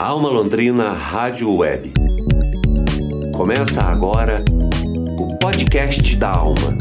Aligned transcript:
Alma 0.00 0.30
Londrina 0.30 0.92
Rádio 0.94 1.54
Web. 1.56 1.92
Começa 3.36 3.82
agora 3.82 4.36
o 5.18 5.38
podcast 5.38 6.16
da 6.16 6.30
Alma. 6.30 6.78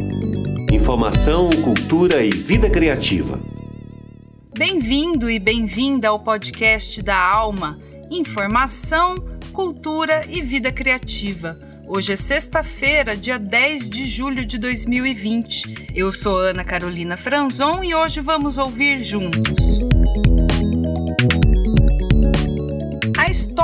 Informação, 0.72 1.50
cultura 1.62 2.24
e 2.24 2.32
vida 2.32 2.70
criativa. 2.70 3.38
Bem-vindo 4.58 5.30
e 5.30 5.38
bem-vinda 5.38 6.08
ao 6.08 6.18
podcast 6.22 7.02
da 7.02 7.22
Alma. 7.22 7.78
Informação, 8.10 9.18
cultura 9.52 10.26
e 10.30 10.42
vida 10.42 10.72
criativa. 10.72 11.60
Hoje 11.90 12.14
é 12.14 12.16
sexta-feira, 12.16 13.18
dia 13.18 13.38
10 13.38 13.90
de 13.90 14.06
julho 14.06 14.46
de 14.46 14.58
2020. 14.58 15.90
Eu 15.94 16.10
sou 16.14 16.38
Ana 16.38 16.64
Carolina 16.64 17.18
Franzon 17.18 17.84
e 17.84 17.94
hoje 17.94 18.22
vamos 18.22 18.58
ouvir 18.58 19.04
juntos. 19.04 19.89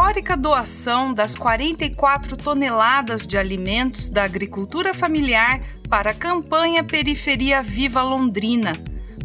Histórica 0.06 0.38
doação 0.38 1.16
das 1.16 1.36
44 1.36 2.38
toneladas 2.38 3.26
de 3.26 3.40
alimentos 3.40 4.08
da 4.08 4.24
agricultura 4.24 4.94
familiar 4.94 5.64
para 5.90 6.12
a 6.12 6.14
campanha 6.14 6.84
Periferia 6.84 7.64
Viva 7.64 8.04
Londrina. 8.04 8.74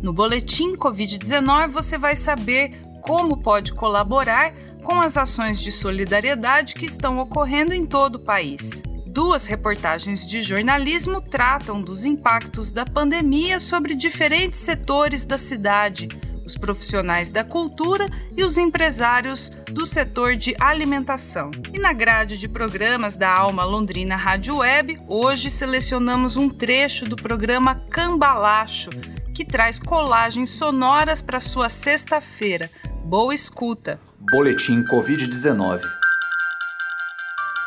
No 0.03 0.11
boletim 0.11 0.75
Covid-19 0.77 1.69
você 1.69 1.99
vai 1.99 2.17
saber 2.17 2.81
como 3.03 3.37
pode 3.37 3.75
colaborar 3.75 4.55
com 4.83 5.03
as 5.03 5.19
ações 5.19 5.61
de 5.61 5.71
solidariedade 5.71 6.73
que 6.73 6.87
estão 6.87 7.19
ocorrendo 7.19 7.75
em 7.75 7.85
todo 7.85 8.15
o 8.15 8.25
país. 8.25 8.83
Duas 9.07 9.45
reportagens 9.45 10.27
de 10.27 10.41
jornalismo 10.41 11.21
tratam 11.21 11.83
dos 11.83 12.07
impactos 12.07 12.73
da 12.73 12.87
pandemia 12.87 13.61
sobre 13.61 13.95
diferentes 13.95 14.61
setores 14.61 15.27
da 15.27 15.37
cidade 15.37 16.09
os 16.51 16.57
profissionais 16.57 17.31
da 17.31 17.45
cultura 17.45 18.09
e 18.37 18.43
os 18.43 18.59
empresários 18.59 19.51
do 19.71 19.87
setor 19.87 20.37
de 20.37 20.55
alimentação. 20.59 21.51
E 21.73 21.79
na 21.79 21.93
grade 21.93 22.37
de 22.37 22.49
programas 22.49 23.17
da 23.17 23.31
Alma 23.31 23.65
Londrina 23.65 24.17
Rádio 24.17 24.57
Web, 24.57 24.99
hoje 25.09 25.51
selecionamos 25.51 26.37
um 26.37 26.49
trecho 26.49 27.05
do 27.07 27.15
programa 27.15 27.77
Cambalacho, 27.91 28.91
que 29.33 29.45
traz 29.45 29.79
colagens 29.79 30.51
sonoras 30.51 31.23
para 31.23 31.41
sua 31.41 31.69
sexta-feira. 31.69 32.71
Boa 33.05 33.35
escuta! 33.35 34.01
Boletim 34.33 34.83
Covid-19 34.85 35.81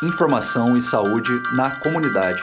Informação 0.03 0.75
e 0.75 0.81
saúde 0.81 1.31
na 1.55 1.71
comunidade 1.79 2.41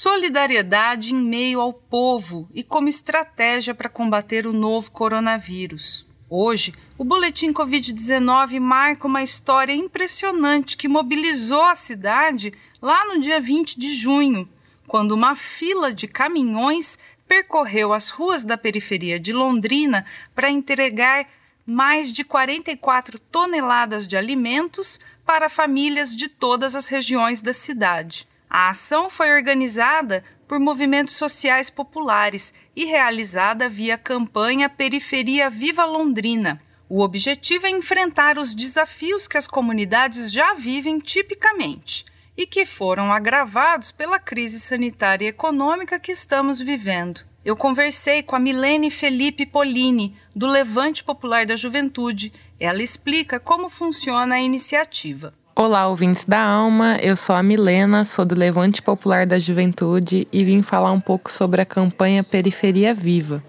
solidariedade 0.00 1.12
em 1.12 1.20
meio 1.20 1.60
ao 1.60 1.74
povo 1.74 2.48
e 2.54 2.62
como 2.62 2.88
estratégia 2.88 3.74
para 3.74 3.86
combater 3.86 4.46
o 4.46 4.52
novo 4.52 4.90
coronavírus. 4.90 6.06
Hoje, 6.26 6.72
o 6.96 7.04
boletim 7.04 7.52
Covid-19 7.52 8.58
marca 8.60 9.06
uma 9.06 9.22
história 9.22 9.74
impressionante 9.74 10.74
que 10.78 10.88
mobilizou 10.88 11.64
a 11.64 11.74
cidade 11.74 12.50
lá 12.80 13.04
no 13.04 13.20
dia 13.20 13.38
20 13.38 13.78
de 13.78 13.92
junho, 13.94 14.48
quando 14.86 15.12
uma 15.12 15.36
fila 15.36 15.92
de 15.92 16.08
caminhões 16.08 16.98
percorreu 17.28 17.92
as 17.92 18.08
ruas 18.08 18.42
da 18.42 18.56
periferia 18.56 19.20
de 19.20 19.34
Londrina 19.34 20.06
para 20.34 20.50
entregar 20.50 21.28
mais 21.66 22.10
de 22.10 22.24
44 22.24 23.18
toneladas 23.18 24.08
de 24.08 24.16
alimentos 24.16 24.98
para 25.26 25.50
famílias 25.50 26.16
de 26.16 26.26
todas 26.26 26.74
as 26.74 26.88
regiões 26.88 27.42
da 27.42 27.52
cidade. 27.52 28.29
A 28.50 28.70
ação 28.70 29.08
foi 29.08 29.30
organizada 29.32 30.24
por 30.48 30.58
movimentos 30.58 31.14
sociais 31.14 31.70
populares 31.70 32.52
e 32.74 32.84
realizada 32.84 33.68
via 33.68 33.96
campanha 33.96 34.68
Periferia 34.68 35.48
Viva 35.48 35.84
Londrina. 35.84 36.60
O 36.88 37.00
objetivo 37.00 37.68
é 37.68 37.70
enfrentar 37.70 38.36
os 38.36 38.52
desafios 38.52 39.28
que 39.28 39.38
as 39.38 39.46
comunidades 39.46 40.32
já 40.32 40.54
vivem 40.54 40.98
tipicamente 40.98 42.04
e 42.36 42.44
que 42.44 42.66
foram 42.66 43.12
agravados 43.12 43.92
pela 43.92 44.18
crise 44.18 44.58
sanitária 44.58 45.26
e 45.26 45.28
econômica 45.28 46.00
que 46.00 46.10
estamos 46.10 46.58
vivendo. 46.58 47.20
Eu 47.44 47.56
conversei 47.56 48.20
com 48.20 48.34
a 48.34 48.40
Milene 48.40 48.90
Felipe 48.90 49.46
Polini, 49.46 50.16
do 50.34 50.48
Levante 50.48 51.04
Popular 51.04 51.46
da 51.46 51.54
Juventude. 51.54 52.32
Ela 52.58 52.82
explica 52.82 53.38
como 53.38 53.68
funciona 53.68 54.34
a 54.34 54.40
iniciativa. 54.40 55.32
Olá, 55.62 55.88
ouvintes 55.88 56.24
da 56.24 56.40
Alma. 56.40 56.96
Eu 57.02 57.14
sou 57.14 57.36
a 57.36 57.42
Milena, 57.42 58.02
sou 58.02 58.24
do 58.24 58.34
Levante 58.34 58.80
Popular 58.80 59.26
da 59.26 59.38
Juventude 59.38 60.26
e 60.32 60.42
vim 60.42 60.62
falar 60.62 60.90
um 60.90 60.98
pouco 60.98 61.30
sobre 61.30 61.60
a 61.60 61.66
campanha 61.66 62.24
Periferia 62.24 62.94
Viva. 62.94 63.44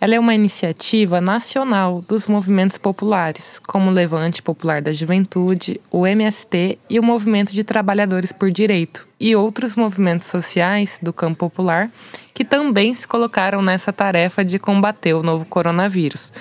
Ela 0.00 0.14
é 0.14 0.20
uma 0.20 0.36
iniciativa 0.36 1.20
nacional 1.20 2.00
dos 2.06 2.28
movimentos 2.28 2.78
populares, 2.78 3.58
como 3.58 3.90
o 3.90 3.92
Levante 3.92 4.40
Popular 4.40 4.80
da 4.80 4.92
Juventude, 4.92 5.80
o 5.90 6.06
MST 6.06 6.78
e 6.88 7.00
o 7.00 7.02
Movimento 7.02 7.52
de 7.52 7.64
Trabalhadores 7.64 8.30
por 8.30 8.48
Direito, 8.48 9.04
e 9.18 9.34
outros 9.34 9.74
movimentos 9.74 10.28
sociais 10.28 11.00
do 11.02 11.12
campo 11.12 11.38
popular 11.38 11.90
que 12.32 12.44
também 12.44 12.94
se 12.94 13.08
colocaram 13.08 13.60
nessa 13.60 13.92
tarefa 13.92 14.44
de 14.44 14.60
combater 14.60 15.14
o 15.14 15.24
novo 15.24 15.44
coronavírus, 15.44 16.32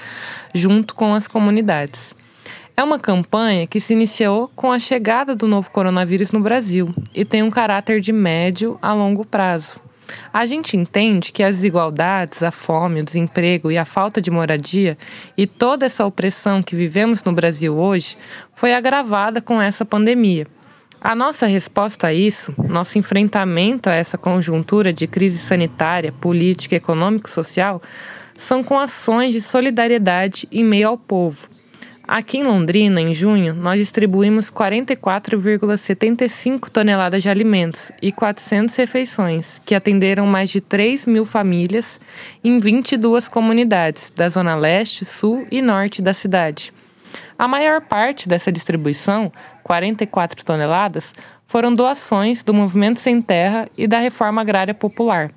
junto 0.53 0.93
com 0.93 1.15
as 1.15 1.27
comunidades. 1.27 2.13
É 2.81 2.83
uma 2.83 2.97
campanha 2.97 3.67
que 3.67 3.79
se 3.79 3.93
iniciou 3.93 4.51
com 4.55 4.71
a 4.71 4.79
chegada 4.79 5.35
do 5.35 5.47
novo 5.47 5.69
coronavírus 5.69 6.31
no 6.31 6.39
Brasil 6.39 6.91
e 7.13 7.23
tem 7.23 7.43
um 7.43 7.51
caráter 7.51 8.01
de 8.01 8.11
médio 8.11 8.75
a 8.81 8.91
longo 8.91 9.23
prazo. 9.23 9.79
A 10.33 10.47
gente 10.47 10.75
entende 10.75 11.31
que 11.31 11.43
as 11.43 11.57
desigualdades, 11.57 12.41
a 12.41 12.49
fome, 12.49 13.01
o 13.01 13.05
desemprego 13.05 13.71
e 13.71 13.77
a 13.77 13.85
falta 13.85 14.19
de 14.19 14.31
moradia 14.31 14.97
e 15.37 15.45
toda 15.45 15.85
essa 15.85 16.03
opressão 16.07 16.63
que 16.63 16.75
vivemos 16.75 17.23
no 17.23 17.31
Brasil 17.33 17.77
hoje 17.77 18.17
foi 18.55 18.73
agravada 18.73 19.39
com 19.39 19.61
essa 19.61 19.85
pandemia. 19.85 20.47
A 20.99 21.13
nossa 21.13 21.45
resposta 21.45 22.07
a 22.07 22.13
isso, 22.15 22.51
nosso 22.67 22.97
enfrentamento 22.97 23.91
a 23.91 23.93
essa 23.93 24.17
conjuntura 24.17 24.91
de 24.91 25.05
crise 25.05 25.37
sanitária, 25.37 26.11
política, 26.11 26.77
econômico 26.77 27.29
e 27.29 27.31
social, 27.31 27.79
são 28.35 28.63
com 28.63 28.79
ações 28.79 29.33
de 29.33 29.39
solidariedade 29.39 30.47
em 30.51 30.63
meio 30.63 30.87
ao 30.87 30.97
povo 30.97 31.47
Aqui 32.13 32.39
em 32.39 32.43
Londrina, 32.43 32.99
em 32.99 33.13
junho, 33.13 33.53
nós 33.53 33.79
distribuímos 33.79 34.51
44,75 34.51 36.69
toneladas 36.69 37.23
de 37.23 37.29
alimentos 37.29 37.89
e 38.01 38.11
400 38.11 38.75
refeições, 38.75 39.61
que 39.63 39.73
atenderam 39.73 40.27
mais 40.27 40.49
de 40.49 40.59
3 40.59 41.05
mil 41.05 41.25
famílias 41.25 42.01
em 42.43 42.59
22 42.59 43.29
comunidades 43.29 44.11
da 44.13 44.27
Zona 44.27 44.55
Leste, 44.55 45.05
Sul 45.05 45.47
e 45.49 45.61
Norte 45.61 46.01
da 46.01 46.13
cidade. 46.13 46.73
A 47.39 47.47
maior 47.47 47.79
parte 47.79 48.27
dessa 48.27 48.51
distribuição, 48.51 49.31
44 49.63 50.43
toneladas, 50.43 51.13
foram 51.45 51.73
doações 51.73 52.43
do 52.43 52.53
Movimento 52.53 52.99
Sem 52.99 53.21
Terra 53.21 53.67
e 53.77 53.87
da 53.87 53.99
Reforma 53.99 54.41
Agrária 54.41 54.73
Popular. 54.73 55.31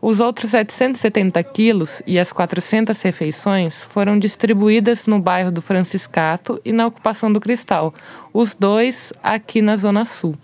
Os 0.00 0.20
outros 0.20 0.52
770 0.52 1.42
quilos 1.42 2.02
e 2.06 2.18
as 2.18 2.32
400 2.32 3.00
refeições 3.02 3.82
foram 3.82 4.18
distribuídas 4.18 5.06
no 5.06 5.18
bairro 5.18 5.50
do 5.50 5.60
Franciscato 5.60 6.60
e 6.64 6.72
na 6.72 6.86
Ocupação 6.86 7.32
do 7.32 7.40
Cristal, 7.40 7.92
os 8.32 8.54
dois 8.54 9.12
aqui 9.22 9.60
na 9.60 9.76
Zona 9.76 10.04
Sul, 10.04 10.36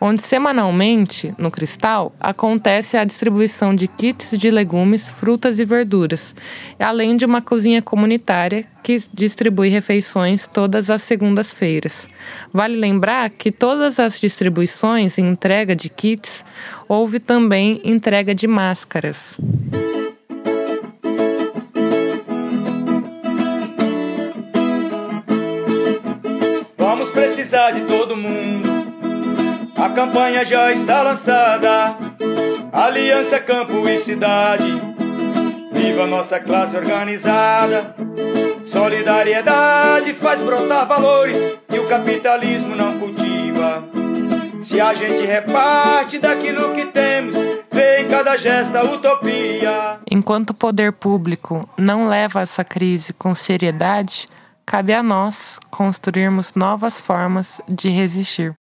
onde 0.00 0.22
semanalmente, 0.22 1.34
no 1.38 1.50
Cristal, 1.50 2.14
acontece 2.20 2.96
a 2.96 3.04
distribuição 3.04 3.74
de 3.74 3.88
kits 3.88 4.36
de 4.38 4.50
legumes, 4.50 5.10
frutas 5.10 5.58
e 5.58 5.64
verduras, 5.64 6.34
além 6.78 7.16
de 7.16 7.24
uma 7.24 7.40
cozinha 7.40 7.82
comunitária 7.82 8.66
que 8.82 8.98
distribui 9.12 9.68
refeições 9.68 10.46
todas 10.46 10.90
as 10.90 11.02
segundas-feiras. 11.02 12.06
Vale 12.52 12.76
lembrar 12.76 13.30
que 13.30 13.50
todas 13.50 13.98
as 13.98 14.20
distribuições 14.20 15.16
e 15.18 15.22
entrega 15.22 15.74
de 15.74 15.88
kits 15.88 16.44
houve 16.88 17.18
também 17.18 17.80
entrega 17.84 18.34
de 18.34 18.46
máscaras. 18.46 19.36
Vamos 26.76 27.08
precisar 27.08 27.70
de 27.72 27.80
todo 27.82 28.16
mundo. 28.16 28.63
A 29.84 29.90
campanha 29.90 30.46
já 30.46 30.72
está 30.72 31.02
lançada. 31.02 31.94
Aliança 32.72 33.38
Campo 33.38 33.86
e 33.86 33.98
Cidade. 33.98 34.80
Viva 35.72 36.06
nossa 36.06 36.40
classe 36.40 36.74
organizada. 36.74 37.94
Solidariedade 38.64 40.14
faz 40.14 40.40
brotar 40.40 40.88
valores 40.88 41.36
que 41.68 41.78
o 41.78 41.86
capitalismo 41.86 42.74
não 42.74 42.98
cultiva. 42.98 43.84
Se 44.58 44.80
a 44.80 44.94
gente 44.94 45.26
reparte 45.26 46.18
daquilo 46.18 46.72
que 46.72 46.86
temos, 46.86 47.34
vê 47.70 48.00
em 48.00 48.08
cada 48.08 48.38
gesta 48.38 48.82
utopia. 48.82 49.98
Enquanto 50.10 50.50
o 50.50 50.54
poder 50.54 50.94
público 50.94 51.68
não 51.76 52.08
leva 52.08 52.40
essa 52.40 52.64
crise 52.64 53.12
com 53.12 53.34
seriedade, 53.34 54.28
cabe 54.64 54.94
a 54.94 55.02
nós 55.02 55.60
construirmos 55.70 56.54
novas 56.54 57.02
formas 57.02 57.60
de 57.68 57.90
resistir. 57.90 58.54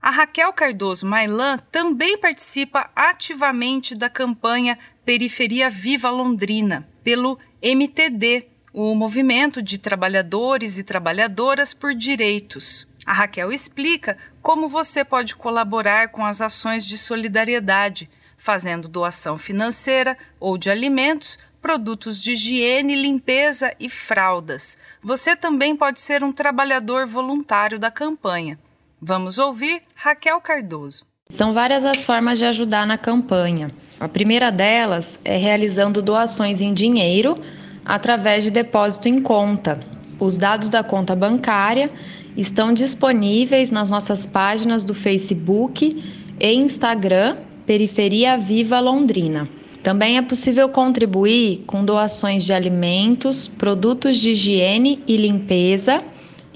A 0.00 0.10
Raquel 0.10 0.52
Cardoso 0.52 1.04
Mailan 1.04 1.58
também 1.72 2.16
participa 2.16 2.88
ativamente 2.94 3.96
da 3.96 4.08
campanha 4.08 4.78
Periferia 5.04 5.68
Viva 5.68 6.08
Londrina, 6.08 6.88
pelo 7.02 7.36
MTD, 7.60 8.46
o 8.72 8.94
movimento 8.94 9.60
de 9.60 9.76
trabalhadores 9.76 10.78
e 10.78 10.84
trabalhadoras 10.84 11.74
por 11.74 11.94
direitos. 11.94 12.86
A 13.04 13.12
Raquel 13.12 13.52
explica 13.52 14.16
como 14.40 14.68
você 14.68 15.04
pode 15.04 15.34
colaborar 15.34 16.10
com 16.10 16.24
as 16.24 16.40
ações 16.40 16.86
de 16.86 16.96
solidariedade, 16.96 18.08
fazendo 18.36 18.88
doação 18.88 19.36
financeira 19.36 20.16
ou 20.38 20.56
de 20.56 20.70
alimentos, 20.70 21.40
produtos 21.60 22.20
de 22.20 22.32
higiene, 22.32 22.94
limpeza 22.94 23.74
e 23.80 23.88
fraldas. 23.88 24.78
Você 25.02 25.34
também 25.34 25.74
pode 25.74 26.00
ser 26.00 26.22
um 26.22 26.32
trabalhador 26.32 27.04
voluntário 27.04 27.80
da 27.80 27.90
campanha. 27.90 28.56
Vamos 29.00 29.38
ouvir 29.38 29.80
Raquel 29.94 30.40
Cardoso. 30.40 31.04
São 31.30 31.54
várias 31.54 31.84
as 31.84 32.04
formas 32.04 32.36
de 32.36 32.44
ajudar 32.44 32.84
na 32.84 32.98
campanha. 32.98 33.70
A 34.00 34.08
primeira 34.08 34.50
delas 34.50 35.16
é 35.24 35.36
realizando 35.36 36.02
doações 36.02 36.60
em 36.60 36.74
dinheiro 36.74 37.40
através 37.84 38.42
de 38.42 38.50
depósito 38.50 39.08
em 39.08 39.22
conta. 39.22 39.78
Os 40.18 40.36
dados 40.36 40.68
da 40.68 40.82
conta 40.82 41.14
bancária 41.14 41.92
estão 42.36 42.74
disponíveis 42.74 43.70
nas 43.70 43.88
nossas 43.88 44.26
páginas 44.26 44.84
do 44.84 44.94
Facebook 44.94 46.02
e 46.40 46.52
Instagram 46.54 47.36
Periferia 47.64 48.36
Viva 48.36 48.80
Londrina. 48.80 49.48
Também 49.80 50.18
é 50.18 50.22
possível 50.22 50.68
contribuir 50.70 51.62
com 51.68 51.84
doações 51.84 52.42
de 52.42 52.52
alimentos, 52.52 53.46
produtos 53.46 54.18
de 54.18 54.30
higiene 54.30 55.04
e 55.06 55.16
limpeza 55.16 56.02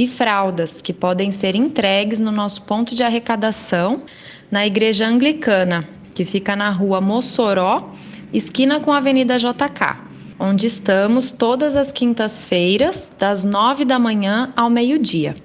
e 0.04 0.08
fraldas, 0.08 0.80
que 0.80 0.92
podem 0.92 1.32
ser 1.32 1.54
entregues 1.54 2.20
no 2.20 2.30
nosso 2.30 2.62
ponto 2.62 2.94
de 2.94 3.02
arrecadação 3.02 4.02
na 4.50 4.66
Igreja 4.66 5.06
Anglicana, 5.06 5.88
que 6.14 6.24
fica 6.24 6.54
na 6.54 6.70
rua 6.70 7.00
Mossoró, 7.00 7.94
esquina 8.32 8.80
com 8.80 8.92
a 8.92 8.98
Avenida 8.98 9.38
JK 9.38 10.12
onde 10.42 10.66
estamos 10.66 11.30
todas 11.30 11.76
as 11.76 11.92
quintas-feiras, 11.92 13.12
das 13.16 13.44
nove 13.44 13.84
da 13.84 13.96
manhã 13.96 14.52
ao 14.56 14.68
meio-dia. 14.68 15.36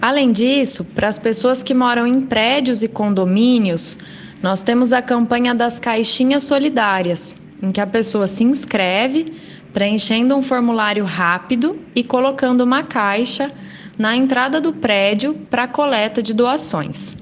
Além 0.00 0.30
disso, 0.30 0.84
para 0.84 1.08
as 1.08 1.18
pessoas 1.18 1.64
que 1.64 1.74
moram 1.74 2.06
em 2.06 2.20
prédios 2.20 2.84
e 2.84 2.88
condomínios, 2.88 3.98
nós 4.40 4.62
temos 4.62 4.92
a 4.92 5.02
campanha 5.02 5.52
das 5.52 5.80
caixinhas 5.80 6.44
solidárias, 6.44 7.34
em 7.60 7.72
que 7.72 7.80
a 7.80 7.86
pessoa 7.88 8.28
se 8.28 8.44
inscreve, 8.44 9.32
preenchendo 9.74 10.36
um 10.36 10.42
formulário 10.42 11.04
rápido 11.04 11.76
e 11.96 12.04
colocando 12.04 12.62
uma 12.62 12.84
caixa 12.84 13.52
na 13.98 14.16
entrada 14.16 14.60
do 14.60 14.72
prédio 14.72 15.34
para 15.50 15.66
coleta 15.66 16.22
de 16.22 16.32
doações. 16.32 17.16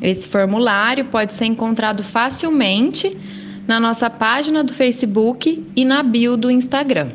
Esse 0.00 0.26
formulário 0.26 1.04
pode 1.04 1.34
ser 1.34 1.44
encontrado 1.44 2.02
facilmente 2.02 3.16
na 3.68 3.78
nossa 3.78 4.08
página 4.08 4.64
do 4.64 4.72
Facebook 4.72 5.62
e 5.76 5.84
na 5.84 6.02
bio 6.02 6.38
do 6.38 6.50
Instagram. 6.50 7.10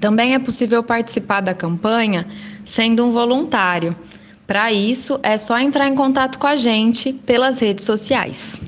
Também 0.00 0.34
é 0.34 0.38
possível 0.38 0.82
participar 0.84 1.40
da 1.40 1.52
campanha 1.52 2.26
sendo 2.64 3.04
um 3.04 3.10
voluntário. 3.10 3.94
Para 4.46 4.72
isso, 4.72 5.18
é 5.22 5.36
só 5.36 5.58
entrar 5.58 5.88
em 5.88 5.96
contato 5.96 6.38
com 6.38 6.46
a 6.46 6.56
gente 6.56 7.12
pelas 7.12 7.60
redes 7.60 7.84
sociais. 7.84 8.60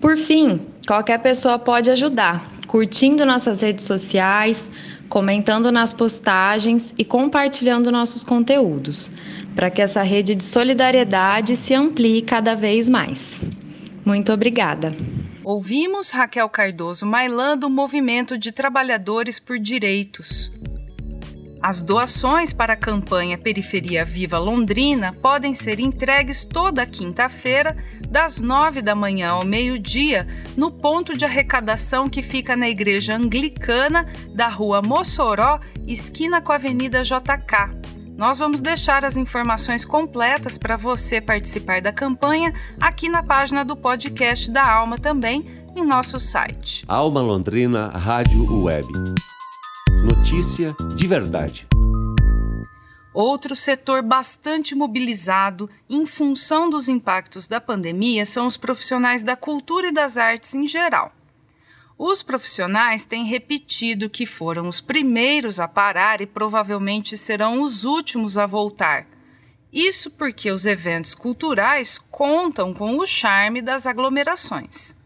Por 0.00 0.16
fim, 0.16 0.60
qualquer 0.86 1.18
pessoa 1.18 1.58
pode 1.58 1.90
ajudar, 1.90 2.48
curtindo 2.66 3.26
nossas 3.26 3.60
redes 3.60 3.84
sociais, 3.84 4.70
comentando 5.10 5.72
nas 5.72 5.92
postagens 5.92 6.94
e 6.96 7.04
compartilhando 7.04 7.90
nossos 7.90 8.22
conteúdos, 8.22 9.10
para 9.56 9.68
que 9.68 9.82
essa 9.82 10.02
rede 10.02 10.36
de 10.36 10.44
solidariedade 10.44 11.56
se 11.56 11.74
amplie 11.74 12.22
cada 12.22 12.54
vez 12.54 12.88
mais. 12.88 13.40
Muito 14.04 14.32
obrigada. 14.32 14.94
Ouvimos 15.42 16.10
Raquel 16.10 16.48
Cardoso 16.48 17.04
mailando 17.04 17.66
o 17.66 17.70
movimento 17.70 18.38
de 18.38 18.52
trabalhadores 18.52 19.40
por 19.40 19.58
direitos. 19.58 20.50
As 21.62 21.82
doações 21.82 22.52
para 22.52 22.72
a 22.72 22.76
campanha 22.76 23.36
Periferia 23.36 24.04
Viva 24.04 24.38
Londrina 24.38 25.12
podem 25.12 25.54
ser 25.54 25.78
entregues 25.78 26.44
toda 26.44 26.86
quinta-feira, 26.86 27.76
das 28.08 28.40
nove 28.40 28.80
da 28.80 28.94
manhã 28.94 29.30
ao 29.30 29.44
meio-dia, 29.44 30.26
no 30.56 30.70
ponto 30.70 31.16
de 31.16 31.24
arrecadação 31.24 32.08
que 32.08 32.22
fica 32.22 32.56
na 32.56 32.68
Igreja 32.68 33.14
Anglicana 33.14 34.06
da 34.34 34.48
Rua 34.48 34.80
Mossoró, 34.80 35.60
esquina 35.86 36.40
com 36.40 36.52
a 36.52 36.54
Avenida 36.54 37.02
JK, 37.02 37.90
nós 38.20 38.38
vamos 38.38 38.60
deixar 38.60 39.02
as 39.02 39.16
informações 39.16 39.82
completas 39.82 40.58
para 40.58 40.76
você 40.76 41.22
participar 41.22 41.80
da 41.80 41.90
campanha 41.90 42.52
aqui 42.78 43.08
na 43.08 43.22
página 43.22 43.64
do 43.64 43.74
podcast 43.74 44.50
da 44.50 44.70
Alma 44.70 44.98
também 44.98 45.46
em 45.74 45.86
nosso 45.86 46.20
site. 46.20 46.84
Alma 46.86 47.22
Londrina 47.22 47.88
Rádio 47.88 48.62
Web. 48.62 48.86
Notícia 50.02 50.74
de 50.96 51.06
verdade. 51.06 51.68
Outro 53.12 53.54
setor 53.54 54.02
bastante 54.02 54.74
mobilizado 54.74 55.68
em 55.90 56.06
função 56.06 56.70
dos 56.70 56.88
impactos 56.88 57.46
da 57.46 57.60
pandemia 57.60 58.24
são 58.24 58.46
os 58.46 58.56
profissionais 58.56 59.22
da 59.22 59.36
cultura 59.36 59.88
e 59.88 59.92
das 59.92 60.16
artes 60.16 60.54
em 60.54 60.66
geral. 60.66 61.12
Os 61.98 62.22
profissionais 62.22 63.04
têm 63.04 63.26
repetido 63.26 64.08
que 64.08 64.24
foram 64.24 64.68
os 64.68 64.80
primeiros 64.80 65.60
a 65.60 65.68
parar 65.68 66.22
e 66.22 66.26
provavelmente 66.26 67.18
serão 67.18 67.60
os 67.60 67.84
últimos 67.84 68.38
a 68.38 68.46
voltar. 68.46 69.06
Isso 69.70 70.10
porque 70.10 70.50
os 70.50 70.64
eventos 70.64 71.14
culturais 71.14 71.98
contam 72.10 72.72
com 72.72 72.96
o 72.96 73.06
charme 73.06 73.60
das 73.60 73.86
aglomerações. 73.86 74.96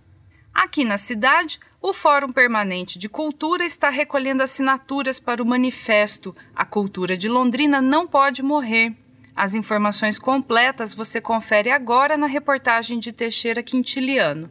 Aqui 0.54 0.84
na 0.84 0.96
cidade, 0.96 1.58
o 1.86 1.92
Fórum 1.92 2.32
Permanente 2.32 2.98
de 2.98 3.10
Cultura 3.10 3.62
está 3.62 3.90
recolhendo 3.90 4.42
assinaturas 4.42 5.20
para 5.20 5.42
o 5.42 5.46
manifesto 5.46 6.34
A 6.56 6.64
Cultura 6.64 7.14
de 7.14 7.28
Londrina 7.28 7.82
Não 7.82 8.06
Pode 8.06 8.42
Morrer. 8.42 8.94
As 9.36 9.54
informações 9.54 10.18
completas 10.18 10.94
você 10.94 11.20
confere 11.20 11.70
agora 11.70 12.16
na 12.16 12.26
reportagem 12.26 12.98
de 12.98 13.12
Teixeira 13.12 13.62
Quintiliano. 13.62 14.48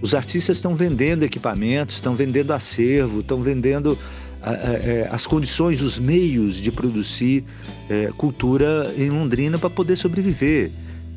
Os 0.00 0.14
artistas 0.14 0.56
estão 0.56 0.74
vendendo 0.74 1.22
equipamentos, 1.22 1.96
estão 1.96 2.16
vendendo 2.16 2.54
acervo, 2.54 3.20
estão 3.20 3.42
vendendo 3.42 3.98
é, 4.42 5.06
as 5.10 5.26
condições, 5.26 5.82
os 5.82 5.98
meios 5.98 6.54
de 6.54 6.72
produzir 6.72 7.44
é, 7.90 8.10
cultura 8.16 8.90
em 8.96 9.10
Londrina 9.10 9.58
para 9.58 9.68
poder 9.68 9.96
sobreviver. 9.96 10.70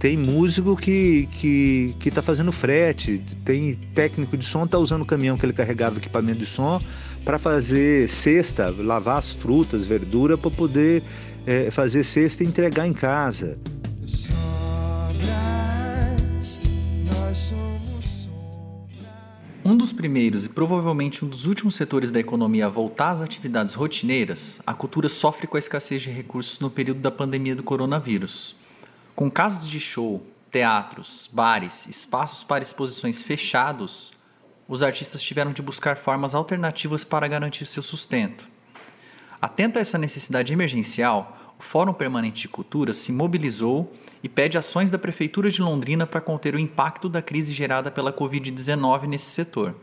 Tem 0.06 0.16
músico 0.16 0.78
que 0.78 1.28
que 1.42 2.10
está 2.10 2.22
fazendo 2.22 2.52
frete, 2.52 3.20
tem 3.44 3.74
técnico 3.96 4.38
de 4.38 4.46
som 4.46 4.64
está 4.66 4.78
usando 4.78 5.02
o 5.02 5.06
caminhão 5.06 5.36
que 5.36 5.44
ele 5.44 5.52
carregava 5.52 5.98
equipamento 5.98 6.38
de 6.42 6.46
som 6.46 6.80
para 7.24 7.40
fazer 7.40 8.08
cesta, 8.08 8.70
lavar 8.70 9.18
as 9.18 9.32
frutas, 9.32 9.84
verdura 9.84 10.38
para 10.38 10.52
poder 10.52 11.02
é, 11.44 11.72
fazer 11.72 12.04
cesta 12.04 12.44
e 12.44 12.46
entregar 12.46 12.86
em 12.86 12.94
casa. 12.94 13.58
Um 19.66 19.76
dos 19.76 19.92
primeiros 19.92 20.46
e 20.46 20.50
provavelmente 20.50 21.26
um 21.26 21.28
dos 21.28 21.48
últimos 21.48 21.74
setores 21.74 22.12
da 22.12 22.20
economia 22.20 22.68
a 22.68 22.70
voltar 22.70 23.10
às 23.10 23.22
atividades 23.22 23.74
rotineiras, 23.74 24.62
a 24.68 24.76
cultura 24.76 25.10
sofre 25.10 25.48
com 25.48 25.58
a 25.58 25.60
escassez 25.60 26.04
de 26.04 26.12
recursos 26.12 26.60
no 26.60 26.70
período 26.70 27.00
da 27.00 27.10
pandemia 27.10 27.56
do 27.56 27.64
coronavírus. 27.64 28.64
Com 29.16 29.32
casas 29.32 29.70
de 29.70 29.80
show, 29.80 30.22
teatros, 30.52 31.30
bares, 31.32 31.88
espaços 31.88 32.44
para 32.44 32.62
exposições 32.62 33.22
fechados, 33.22 34.12
os 34.68 34.84
artistas 34.84 35.24
tiveram 35.24 35.54
de 35.54 35.62
buscar 35.62 35.96
formas 35.96 36.36
alternativas 36.36 37.06
para 37.06 37.26
garantir 37.26 37.66
seu 37.66 37.82
sustento. 37.82 38.46
Atento 39.42 39.78
a 39.78 39.82
essa 39.82 39.98
necessidade 39.98 40.52
emergencial, 40.52 41.56
o 41.58 41.64
Fórum 41.64 41.94
Permanente 41.94 42.42
de 42.42 42.50
Cultura 42.50 42.92
se 42.92 43.14
mobilizou 43.14 43.96
e 44.22 44.28
pede 44.28 44.58
ações 44.58 44.92
da 44.92 45.00
Prefeitura 45.00 45.50
de 45.50 45.62
Londrina 45.62 46.06
para 46.06 46.20
conter 46.20 46.54
o 46.54 46.60
impacto 46.60 47.08
da 47.08 47.22
crise 47.22 47.54
gerada 47.54 47.90
pela 47.90 48.12
Covid-19 48.12 49.04
nesse 49.04 49.28
setor. 49.28 49.76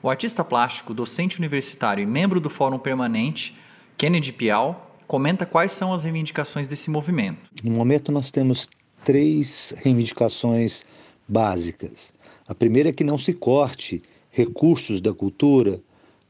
O 0.00 0.08
artista 0.08 0.44
plástico, 0.44 0.94
docente 0.94 1.40
universitário 1.40 2.02
e 2.02 2.06
membro 2.06 2.38
do 2.38 2.48
Fórum 2.48 2.78
Permanente, 2.78 3.58
Kennedy 3.96 4.32
Pial, 4.32 4.93
comenta 5.06 5.46
quais 5.46 5.72
são 5.72 5.92
as 5.92 6.02
reivindicações 6.02 6.66
desse 6.66 6.90
movimento. 6.90 7.50
No 7.62 7.70
momento, 7.70 8.10
nós 8.10 8.30
temos 8.30 8.68
três 9.04 9.74
reivindicações 9.76 10.82
básicas. 11.28 12.12
A 12.46 12.54
primeira 12.54 12.90
é 12.90 12.92
que 12.92 13.04
não 13.04 13.18
se 13.18 13.32
corte 13.32 14.02
recursos 14.30 15.00
da 15.00 15.12
cultura 15.12 15.80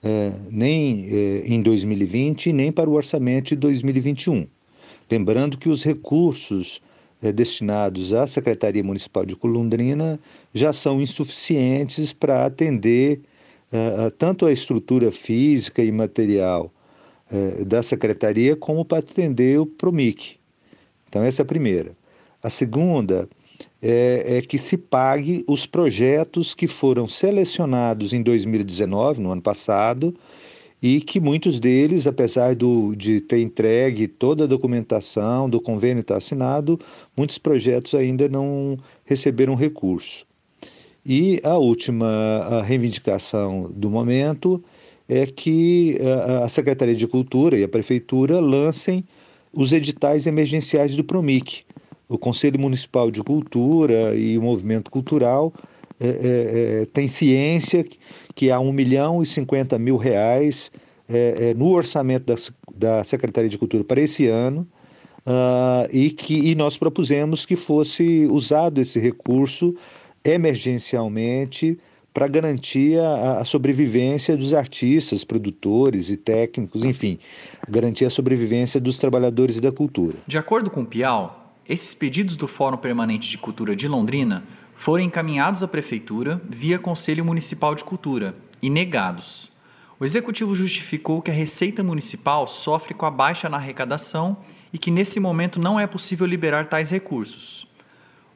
é, 0.03 0.33
nem 0.51 1.09
é, 1.09 1.43
em 1.47 1.63
2020 1.63 2.53
nem 2.53 2.71
para 2.71 2.91
o 2.91 2.93
orçamento 2.93 3.49
de 3.49 3.57
2021. 3.57 4.47
Lembrando 5.11 5.57
que 5.57 5.69
os 5.69 5.83
recursos 5.83 6.83
é, 7.23 7.33
destinados 7.33 8.13
à 8.13 8.27
Secretaria 8.27 8.85
Municipal 8.85 9.25
de 9.25 9.35
Colondrina 9.35 10.21
já 10.53 10.73
são 10.73 11.01
insuficientes 11.01 12.13
para 12.13 12.45
atender 12.45 13.21
tanto 14.19 14.47
a 14.47 14.53
estrutura 14.53 15.11
física 15.11 15.83
e 15.83 15.91
material 15.91 16.71
uh, 17.31 17.65
da 17.65 17.83
Secretaria 17.83 18.57
como 18.57 18.85
para 18.85 18.99
atender 18.99 19.59
o 19.59 19.67
PROMIC. 19.67 20.37
Então, 21.09 21.23
essa 21.23 21.43
é 21.43 21.45
a 21.45 21.47
primeira. 21.47 21.93
A 22.43 22.51
segunda 22.51 23.29
é, 23.81 24.39
é, 24.39 24.43
que 24.43 24.59
se 24.59 24.77
pague 24.77 25.45
os 25.47 25.67
projetos 25.67 26.55
que 26.55 26.67
foram 26.67 27.07
selecionados 27.07 28.13
em 28.13 28.23
2019, 28.23 29.21
no 29.21 29.31
ano 29.31 29.43
passado, 29.43 30.15
e 30.83 31.01
que 31.01 31.21
muitos 31.21 31.61
deles, 31.61 32.07
apesar 32.07 32.55
do, 32.55 32.95
de 32.95 33.21
ter 33.21 33.41
entregue 33.41 34.09
toda 34.09 34.45
a 34.45 34.47
documentação 34.47 35.49
do 35.49 35.61
convênio 35.61 36.01
estar 36.01 36.17
assinado, 36.17 36.79
muitos 37.17 37.39
projetos 37.39 37.95
ainda 37.95 38.29
não 38.29 38.79
receberam 39.05 39.55
recurso. 39.55 40.27
E 41.05 41.41
a 41.45 41.57
última 41.57 42.07
a 42.07 42.63
reivindicação 42.63 43.71
do 43.75 43.91
momento 43.91 44.63
é 45.09 45.27
que 45.27 45.99
a 46.43 46.49
Secretaria 46.49 46.95
de 46.95 47.07
Cultura 47.07 47.59
e 47.59 47.65
a 47.65 47.69
Prefeitura 47.69 48.41
lancem 48.41 49.05
os 49.53 49.73
editais 49.73 50.27
emergenciais 50.27 50.97
do 50.97 51.05
PROMIC. 51.05 51.65
O 52.09 52.19
Conselho 52.19 52.59
Municipal 52.59 53.11
de 53.11 53.23
Cultura 53.23 54.15
e 54.15 54.37
o 54.37 54.43
Movimento 54.43 54.91
Cultural 54.91 55.53
é, 56.01 56.87
é, 56.97 57.05
é, 57.05 57.09
ciência 57.09 57.85
que 58.35 58.51
há 58.51 58.59
1 58.59 58.73
milhão 58.73 59.23
e 59.23 59.27
50 59.27 59.79
mil 59.79 59.97
reais 59.97 60.71
é, 61.09 61.51
é, 61.51 61.55
no 61.55 61.71
orçamento 61.71 62.25
da, 62.27 62.35
da 62.99 63.05
Secretaria 63.05 63.49
de 63.49 63.57
Cultura 63.57 63.85
para 63.85 64.01
esse 64.01 64.27
ano 64.27 64.67
uh, 65.27 65.89
e 65.93 66.11
que 66.11 66.35
e 66.35 66.55
nós 66.55 66.77
propusemos 66.77 67.47
que 67.47 67.57
fosse 67.57 68.27
usado 68.31 68.81
esse 68.81 68.99
recurso 68.99 69.75
emergencialmente 70.25 71.79
para 72.15 72.29
garantir 72.29 72.97
a, 73.01 73.41
a, 73.41 73.45
sobrevivência 73.45 74.37
dos 74.37 74.55
artistas, 74.55 75.25
produtores 75.25 76.09
e 76.09 76.17
técnicos, 76.17 76.85
enfim, 76.85 77.19
garantir 77.69 78.05
a 78.05 78.11
sobrevivência 78.11 78.81
dos 78.81 78.99
trabalhadores 78.99 79.61
da 79.61 79.73
cultura. 79.73 80.15
De 80.25 80.39
acordo 80.39 80.71
com 80.71 80.83
o 80.83 80.87
Piau, 80.87 81.53
esses 81.69 81.93
pedidos 81.93 82.37
do 82.37 82.47
Fórum 82.47 82.77
Permanente 82.77 83.29
de 83.29 83.37
Cultura 83.37 83.75
de 83.75 83.89
Londrina 83.89 84.45
foram 84.77 85.03
encaminhados 85.03 85.65
à 85.65 85.69
Prefeitura 85.69 86.41
via 86.49 86.79
Conselho 86.79 87.25
Municipal 87.25 87.75
de 87.75 87.83
Cultura 87.83 88.35
e 88.63 88.71
negados. 88.71 89.51
O 89.99 90.05
Executivo 90.05 90.55
justificou 90.55 91.21
que 91.21 91.33
a 91.33 91.35
Receita 91.35 91.83
Municipal 91.83 92.47
sofre 92.47 92.95
com 92.95 93.07
a 93.07 93.11
baixa 93.11 93.49
na 93.49 93.57
arrecadação 93.57 94.37
e 94.73 94.79
que 94.79 94.91
nesse 94.91 95.19
momento 95.19 95.59
não 95.59 95.81
é 95.81 95.87
possível 95.87 96.27
liberar 96.27 96.67
tais 96.67 96.91
recursos. 96.91 97.67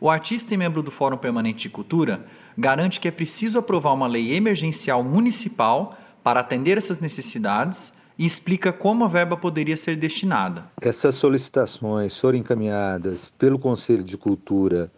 O 0.01 0.09
artista 0.09 0.55
e 0.55 0.57
membro 0.57 0.83
do 0.83 0.93
Fórum 0.93 1.17
Permanente 1.17 1.63
de 1.63 1.69
Cultura 1.69 2.25
garante 2.59 2.99
que 2.99 3.07
é 3.07 3.11
preciso 3.13 3.61
aprovar 3.61 3.93
uma 3.93 4.09
lei 4.09 4.35
emergencial 4.35 5.05
municipal 5.05 5.97
para 6.25 6.41
atender 6.41 6.77
essas 6.77 6.99
necessidades 6.99 7.95
e 8.19 8.27
explica 8.27 8.73
como 8.73 9.05
a 9.05 9.09
verba 9.09 9.37
poderia 9.37 9.77
ser 9.77 9.95
destinada. 9.95 10.65
Essas 10.83 11.15
solicitações 11.15 12.19
foram 12.19 12.37
encaminhadas 12.37 13.31
pelo 13.39 13.61
Conselho 13.61 14.03
de 14.03 14.17
Cultura 14.17 14.91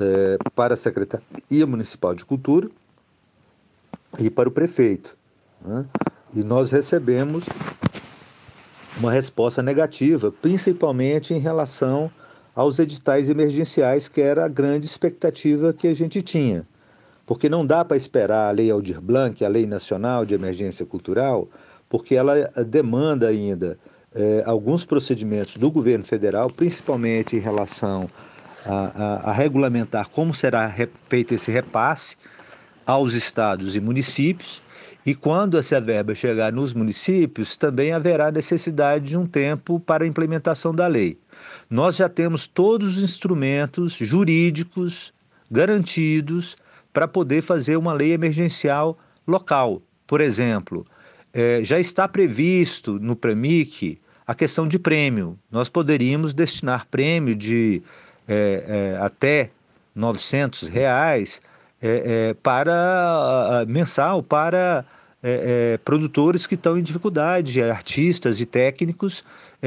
eh, 0.00 0.36
para 0.56 0.74
a 0.74 0.76
Secretaria 0.76 1.64
Municipal 1.64 2.12
de 2.12 2.24
Cultura 2.24 2.68
e 4.18 4.28
para 4.28 4.48
o 4.48 4.52
prefeito. 4.52 5.16
Né? 5.64 5.86
E 6.34 6.42
nós 6.42 6.72
recebemos 6.72 7.44
uma 8.98 9.12
resposta 9.12 9.62
negativa, 9.62 10.32
principalmente 10.42 11.32
em 11.32 11.38
relação 11.38 12.10
aos 12.52 12.80
editais 12.80 13.28
emergenciais, 13.28 14.08
que 14.08 14.20
era 14.20 14.44
a 14.44 14.48
grande 14.48 14.86
expectativa 14.86 15.72
que 15.72 15.86
a 15.86 15.94
gente 15.94 16.20
tinha. 16.20 16.66
Porque 17.30 17.48
não 17.48 17.64
dá 17.64 17.84
para 17.84 17.96
esperar 17.96 18.48
a 18.48 18.50
Lei 18.50 18.72
Aldir 18.72 19.00
Blanc, 19.00 19.44
a 19.44 19.48
Lei 19.48 19.64
Nacional 19.64 20.26
de 20.26 20.34
Emergência 20.34 20.84
Cultural, 20.84 21.48
porque 21.88 22.16
ela 22.16 22.36
eh, 22.36 22.64
demanda 22.64 23.28
ainda 23.28 23.78
eh, 24.12 24.42
alguns 24.44 24.84
procedimentos 24.84 25.56
do 25.56 25.70
governo 25.70 26.04
federal, 26.04 26.50
principalmente 26.50 27.36
em 27.36 27.38
relação 27.38 28.10
a, 28.66 28.74
a, 28.74 29.30
a 29.30 29.32
regulamentar 29.32 30.08
como 30.08 30.34
será 30.34 30.74
feito 31.08 31.32
esse 31.32 31.52
repasse 31.52 32.16
aos 32.84 33.14
estados 33.14 33.76
e 33.76 33.80
municípios. 33.80 34.60
E 35.06 35.14
quando 35.14 35.56
essa 35.56 35.80
verba 35.80 36.16
chegar 36.16 36.52
nos 36.52 36.74
municípios, 36.74 37.56
também 37.56 37.92
haverá 37.92 38.32
necessidade 38.32 39.10
de 39.10 39.16
um 39.16 39.24
tempo 39.24 39.78
para 39.78 40.02
a 40.02 40.06
implementação 40.08 40.74
da 40.74 40.88
lei 40.88 41.16
nós 41.70 41.94
já 41.94 42.08
temos 42.08 42.48
todos 42.48 42.96
os 42.96 43.02
instrumentos 43.04 43.92
jurídicos 43.92 45.12
garantidos 45.48 46.56
para 46.92 47.06
poder 47.06 47.42
fazer 47.42 47.76
uma 47.76 47.92
lei 47.92 48.12
emergencial 48.12 48.98
local. 49.26 49.82
Por 50.06 50.20
exemplo, 50.20 50.86
é, 51.32 51.60
já 51.62 51.78
está 51.78 52.08
previsto 52.08 52.98
no 52.98 53.14
PREMIC 53.14 53.98
a 54.26 54.34
questão 54.34 54.66
de 54.68 54.78
prêmio. 54.78 55.38
Nós 55.50 55.68
poderíamos 55.68 56.32
destinar 56.32 56.86
prêmio 56.88 57.34
de 57.34 57.82
é, 58.28 58.94
é, 58.94 59.04
até 59.04 59.50
900 59.92 60.68
reais 60.68 61.42
é, 61.82 62.28
é, 62.28 62.34
para 62.34 63.64
mensal 63.66 64.22
para 64.22 64.84
é, 65.20 65.76
produtores 65.84 66.46
que 66.46 66.54
estão 66.54 66.78
em 66.78 66.82
dificuldade, 66.82 67.60
artistas 67.60 68.40
e 68.40 68.46
técnicos 68.46 69.24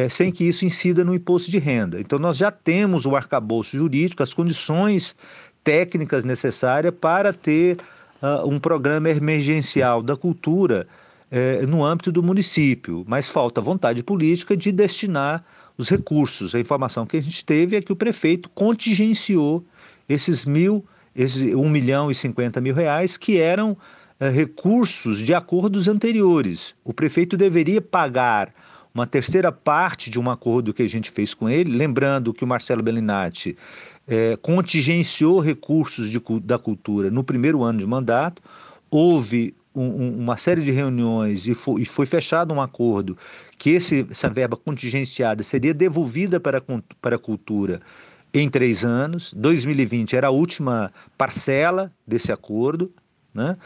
sem 0.09 0.31
que 0.31 0.43
isso 0.43 0.65
incida 0.65 1.03
no 1.03 1.13
imposto 1.13 1.51
de 1.51 1.59
renda. 1.59 2.01
Então, 2.01 2.17
nós 2.17 2.35
já 2.35 2.49
temos 2.49 3.05
o 3.05 3.15
arcabouço 3.15 3.77
jurídico, 3.77 4.23
as 4.23 4.33
condições 4.33 5.15
técnicas 5.63 6.23
necessárias 6.23 6.93
para 6.99 7.31
ter 7.31 7.77
uh, 8.21 8.47
um 8.47 8.59
programa 8.59 9.09
emergencial 9.09 10.01
da 10.01 10.15
cultura 10.15 10.87
é, 11.35 11.65
no 11.65 11.83
âmbito 11.83 12.11
do 12.11 12.21
município, 12.21 13.03
mas 13.07 13.27
falta 13.27 13.59
vontade 13.59 14.03
política 14.03 14.55
de 14.55 14.71
destinar 14.71 15.43
os 15.75 15.89
recursos. 15.89 16.53
A 16.53 16.59
informação 16.59 17.07
que 17.07 17.17
a 17.17 17.21
gente 17.21 17.43
teve 17.43 17.75
é 17.75 17.81
que 17.81 17.91
o 17.91 17.95
prefeito 17.95 18.47
contingenciou 18.49 19.65
esses 20.07 20.45
mil, 20.45 20.85
esses 21.15 21.55
1 21.55 21.69
milhão 21.69 22.11
e 22.11 22.15
50 22.15 22.61
mil 22.61 22.75
reais 22.75 23.17
que 23.17 23.39
eram 23.39 23.75
é, 24.19 24.29
recursos 24.29 25.19
de 25.19 25.33
acordos 25.33 25.87
anteriores. 25.87 26.75
O 26.83 26.93
prefeito 26.93 27.35
deveria 27.35 27.81
pagar 27.81 28.53
uma 28.93 29.07
terceira 29.07 29.51
parte 29.51 30.11
de 30.11 30.19
um 30.19 30.29
acordo 30.29 30.71
que 30.71 30.83
a 30.83 30.89
gente 30.89 31.09
fez 31.09 31.33
com 31.33 31.49
ele, 31.49 31.75
lembrando 31.75 32.31
que 32.31 32.43
o 32.43 32.47
Marcelo 32.47 32.83
Bellinati 32.83 33.57
é, 34.07 34.37
contingenciou 34.37 35.39
recursos 35.39 36.09
de, 36.09 36.21
da 36.41 36.57
cultura 36.57 37.09
no 37.09 37.23
primeiro 37.23 37.63
ano 37.63 37.79
de 37.79 37.85
mandato, 37.85 38.41
houve 38.89 39.55
um, 39.73 39.83
um, 39.83 40.19
uma 40.19 40.37
série 40.37 40.61
de 40.61 40.71
reuniões 40.71 41.47
e 41.47 41.55
foi, 41.55 41.81
e 41.81 41.85
foi, 41.85 42.05
fechado 42.05 42.53
um 42.53 42.61
acordo 42.61 43.17
que 43.57 43.71
esse, 43.71 44.05
essa 44.09 44.29
verba 44.29 44.55
contingenciada 44.55 45.43
seria 45.43 45.73
devolvida 45.73 46.39
para, 46.39 46.61
para 47.01 47.15
a 47.15 47.19
cultura 47.19 47.81
em 48.33 48.49
três 48.49 48.83
anos. 48.83 49.33
2020 49.35 50.15
era 50.15 50.27
a 50.27 50.31
última 50.31 50.91
parcela 51.17 51.91
desse 52.05 52.31
acordo, 52.31 52.91
né? 53.33 53.57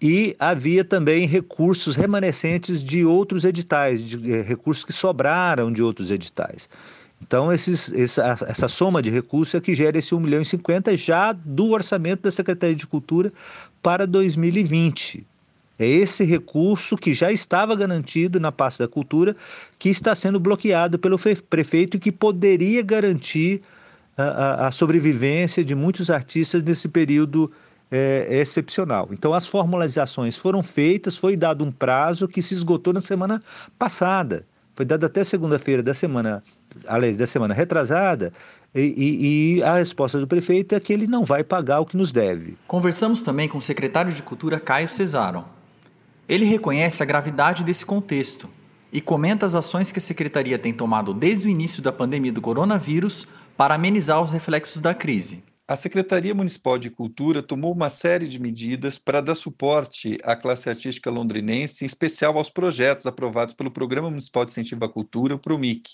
e 0.00 0.34
havia 0.38 0.82
também 0.82 1.26
recursos 1.26 1.94
remanescentes 1.94 2.82
de 2.82 3.04
outros 3.04 3.44
editais, 3.44 4.02
de, 4.02 4.32
eh, 4.32 4.40
recursos 4.40 4.84
que 4.84 4.92
sobraram 4.92 5.70
de 5.70 5.82
outros 5.82 6.10
editais. 6.10 6.68
Então, 7.20 7.52
esses, 7.52 7.92
essa, 7.92 8.46
essa 8.48 8.68
soma 8.68 9.02
de 9.02 9.10
recursos 9.10 9.54
é 9.54 9.60
que 9.60 9.74
gera 9.74 9.98
esse 9.98 10.14
1 10.14 10.20
milhão 10.20 10.40
e 10.40 10.44
50 10.44 10.96
já 10.96 11.32
do 11.32 11.70
orçamento 11.70 12.22
da 12.22 12.30
Secretaria 12.30 12.74
de 12.74 12.86
Cultura 12.86 13.32
para 13.82 14.06
2020. 14.06 15.26
É 15.78 15.86
esse 15.86 16.24
recurso 16.24 16.96
que 16.96 17.14
já 17.14 17.32
estava 17.32 17.74
garantido 17.74 18.38
na 18.38 18.52
pasta 18.52 18.86
da 18.86 18.92
cultura 18.92 19.34
que 19.78 19.88
está 19.88 20.14
sendo 20.14 20.38
bloqueado 20.38 20.98
pelo 20.98 21.18
prefeito 21.48 21.96
e 21.96 22.00
que 22.00 22.12
poderia 22.12 22.82
garantir 22.82 23.62
a, 24.16 24.66
a, 24.66 24.70
sobrevivência 24.70 25.64
de 25.64 25.74
muitos 25.74 26.10
artistas 26.10 26.62
nesse 26.62 26.86
período 26.88 27.50
é 27.90 28.38
excepcional. 28.38 29.08
Então, 29.10 29.34
as 29.34 29.48
formalizações 29.48 30.36
foram 30.36 30.62
feitas, 30.62 31.16
foi 31.16 31.36
dado 31.36 31.64
um 31.64 31.72
prazo 31.72 32.28
que 32.28 32.40
se 32.40 32.54
esgotou 32.54 32.92
na 32.92 33.00
semana 33.00 33.42
passada. 33.78 34.46
Foi 34.80 34.86
dado 34.86 35.04
até 35.04 35.22
segunda-feira 35.22 35.82
da 35.82 35.92
semana, 35.92 36.42
aliás, 36.86 37.14
da 37.14 37.26
semana 37.26 37.52
retrasada, 37.52 38.32
e, 38.74 38.80
e, 38.80 39.58
e, 39.58 39.62
a 39.62 39.74
resposta 39.74 40.18
do 40.18 40.26
prefeito 40.26 40.74
é 40.74 40.80
que 40.80 40.90
ele 40.90 41.06
não 41.06 41.22
vai 41.22 41.44
pagar 41.44 41.80
o 41.80 41.84
que 41.84 41.98
nos 41.98 42.10
deve. 42.10 42.56
Conversamos 42.66 43.20
também 43.20 43.46
com 43.46 43.58
o 43.58 43.60
secretário 43.60 44.10
de 44.10 44.22
Cultura, 44.22 44.58
Caio 44.58 44.88
Cesaro. 44.88 45.44
Ele 46.26 46.46
reconhece 46.46 47.02
a 47.02 47.04
gravidade 47.04 47.62
desse 47.62 47.84
contexto 47.84 48.48
e 48.90 49.02
comenta 49.02 49.44
as 49.44 49.54
ações 49.54 49.92
que 49.92 49.98
a 49.98 50.00
secretaria 50.00 50.58
tem 50.58 50.72
tomado 50.72 51.12
desde 51.12 51.46
o 51.46 51.50
início 51.50 51.82
da 51.82 51.92
pandemia 51.92 52.32
do 52.32 52.40
coronavírus 52.40 53.28
para 53.58 53.74
amenizar 53.74 54.22
os 54.22 54.32
reflexos 54.32 54.80
da 54.80 54.94
crise 54.94 55.42
a 55.70 55.76
Secretaria 55.76 56.34
Municipal 56.34 56.76
de 56.76 56.90
Cultura 56.90 57.40
tomou 57.40 57.72
uma 57.72 57.88
série 57.88 58.26
de 58.26 58.40
medidas 58.40 58.98
para 58.98 59.20
dar 59.20 59.36
suporte 59.36 60.18
à 60.24 60.34
classe 60.34 60.68
artística 60.68 61.08
londrinense, 61.08 61.84
em 61.84 61.86
especial 61.86 62.36
aos 62.36 62.50
projetos 62.50 63.06
aprovados 63.06 63.54
pelo 63.54 63.70
Programa 63.70 64.10
Municipal 64.10 64.44
de 64.44 64.50
Incentivo 64.50 64.84
à 64.84 64.88
Cultura, 64.88 65.36
o 65.36 65.38
PROMIC. 65.38 65.88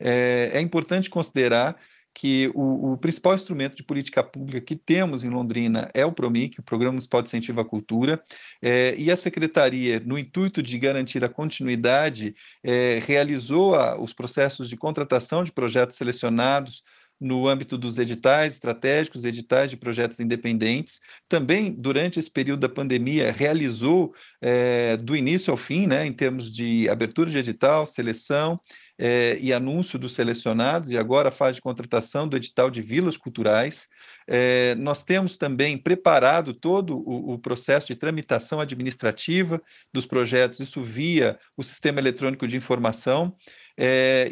É, 0.00 0.52
é 0.54 0.60
importante 0.62 1.10
considerar 1.10 1.76
que 2.14 2.50
o, 2.54 2.92
o, 2.92 2.96
principal 2.96 3.34
instrumento 3.34 3.76
de 3.76 3.82
política 3.82 4.24
pública 4.24 4.62
que 4.62 4.74
temos 4.74 5.22
em 5.22 5.28
Londrina 5.28 5.90
é 5.92 6.06
o 6.06 6.12
PROMIC, 6.12 6.58
o 6.58 6.62
Programa 6.62 6.92
Municipal 6.92 7.20
de 7.20 7.28
Incentivo 7.28 7.60
à 7.60 7.66
Cultura, 7.66 8.22
é, 8.62 8.94
e 8.96 9.10
a 9.10 9.16
Secretaria, 9.16 10.00
no 10.00 10.18
intuito 10.18 10.62
de 10.62 10.78
garantir 10.78 11.22
a 11.22 11.28
continuidade, 11.28 12.34
é, 12.64 12.98
realizou 13.06 13.74
a, 13.74 14.00
os 14.00 14.14
processos 14.14 14.70
de 14.70 14.76
contratação 14.78 15.44
de 15.44 15.52
projetos 15.52 15.96
selecionados 15.96 16.82
no 17.20 17.48
âmbito 17.48 17.76
dos 17.76 17.98
editais 17.98 18.54
estratégicos, 18.54 19.24
editais 19.24 19.70
de 19.70 19.76
projetos 19.76 20.20
independentes. 20.20 21.00
Também, 21.28 21.72
durante 21.72 22.18
esse 22.18 22.30
período 22.30 22.60
da 22.60 22.68
pandemia, 22.68 23.32
realizou 23.32 24.14
é, 24.40 24.96
do 24.96 25.16
início 25.16 25.50
ao 25.50 25.56
fim, 25.56 25.86
né, 25.86 26.06
em 26.06 26.12
termos 26.12 26.50
de 26.50 26.88
abertura 26.88 27.30
de 27.30 27.38
edital, 27.38 27.84
seleção 27.86 28.60
é, 28.96 29.36
e 29.40 29.52
anúncio 29.52 29.98
dos 29.98 30.14
selecionados, 30.14 30.90
e 30.90 30.96
agora 30.96 31.28
a 31.28 31.32
fase 31.32 31.56
de 31.56 31.62
contratação 31.62 32.28
do 32.28 32.36
edital 32.36 32.70
de 32.70 32.82
vilas 32.82 33.16
culturais. 33.16 33.88
É, 34.26 34.74
nós 34.76 35.02
temos 35.02 35.36
também 35.36 35.76
preparado 35.76 36.54
todo 36.54 36.98
o, 36.98 37.34
o, 37.34 37.38
processo 37.38 37.86
de 37.88 37.96
tramitação 37.96 38.60
administrativa 38.60 39.60
dos 39.92 40.06
projetos, 40.06 40.60
isso 40.60 40.82
via 40.82 41.36
o 41.56 41.64
sistema 41.64 41.98
eletrônico 41.98 42.46
de 42.46 42.56
informação, 42.56 43.34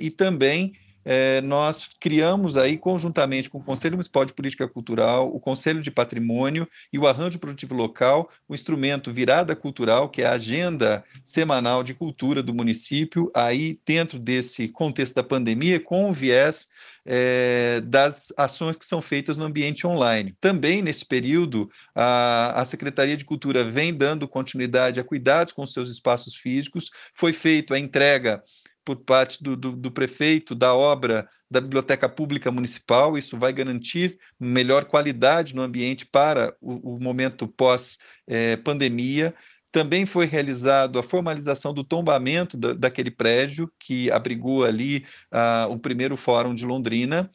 e 0.00 0.10
também 0.10 0.72
é, 1.08 1.40
nós 1.40 1.88
criamos 2.00 2.56
aí, 2.56 2.76
conjuntamente 2.76 3.48
com 3.48 3.58
o 3.58 3.62
Conselho 3.62 3.94
Municipal 3.94 4.24
de 4.24 4.34
Política 4.34 4.66
Cultural, 4.66 5.32
o 5.32 5.38
Conselho 5.38 5.80
de 5.80 5.88
Patrimônio 5.88 6.68
e 6.92 6.98
o 6.98 7.06
Arranjo 7.06 7.38
Produtivo 7.38 7.74
Local, 7.74 8.28
o 8.48 8.54
instrumento 8.54 9.12
Virada 9.12 9.54
Cultural, 9.54 10.08
que 10.08 10.22
é 10.22 10.26
a 10.26 10.32
agenda 10.32 11.04
semanal 11.22 11.84
de 11.84 11.94
cultura 11.94 12.42
do 12.42 12.52
município, 12.52 13.30
aí 13.32 13.78
dentro 13.86 14.18
desse 14.18 14.66
contexto 14.66 15.14
da 15.14 15.22
pandemia, 15.22 15.78
com 15.78 16.10
o 16.10 16.12
viés 16.12 16.68
é, 17.04 17.80
das 17.84 18.32
ações 18.36 18.76
que 18.76 18.84
são 18.84 19.00
feitas 19.00 19.36
no 19.36 19.44
ambiente 19.44 19.86
online. 19.86 20.34
Também, 20.40 20.82
nesse 20.82 21.04
período, 21.04 21.70
a, 21.94 22.60
a 22.60 22.64
Secretaria 22.64 23.16
de 23.16 23.24
Cultura 23.24 23.62
vem 23.62 23.94
dando 23.94 24.26
continuidade 24.26 24.98
a 24.98 25.04
cuidados 25.04 25.52
com 25.52 25.64
seus 25.64 25.88
espaços 25.88 26.34
físicos, 26.34 26.90
foi 27.14 27.32
feita 27.32 27.76
a 27.76 27.78
entrega 27.78 28.42
por 28.86 28.96
parte 28.98 29.42
do, 29.42 29.56
do, 29.56 29.72
do, 29.72 29.90
prefeito 29.90 30.54
da 30.54 30.72
obra 30.72 31.28
da 31.50 31.60
Biblioteca 31.60 32.08
Pública 32.08 32.52
Municipal. 32.52 33.18
Isso 33.18 33.36
vai 33.36 33.52
garantir 33.52 34.16
melhor 34.38 34.84
qualidade 34.84 35.56
no 35.56 35.62
ambiente 35.62 36.06
para 36.06 36.56
o, 36.60 36.94
o 36.94 37.00
momento 37.00 37.48
pós-pandemia. 37.48 39.26
É, 39.26 39.32
Também 39.72 40.06
foi 40.06 40.24
realizado 40.24 41.00
a 41.00 41.02
formalização 41.02 41.74
do 41.74 41.82
tombamento 41.82 42.56
da, 42.56 42.74
daquele 42.74 43.10
prédio 43.10 43.68
que 43.80 44.08
abrigou 44.12 44.62
ali 44.64 45.04
uh, 45.34 45.68
o 45.72 45.78
primeiro 45.80 46.16
fórum 46.16 46.54
de 46.54 46.64
Londrina. 46.64 47.28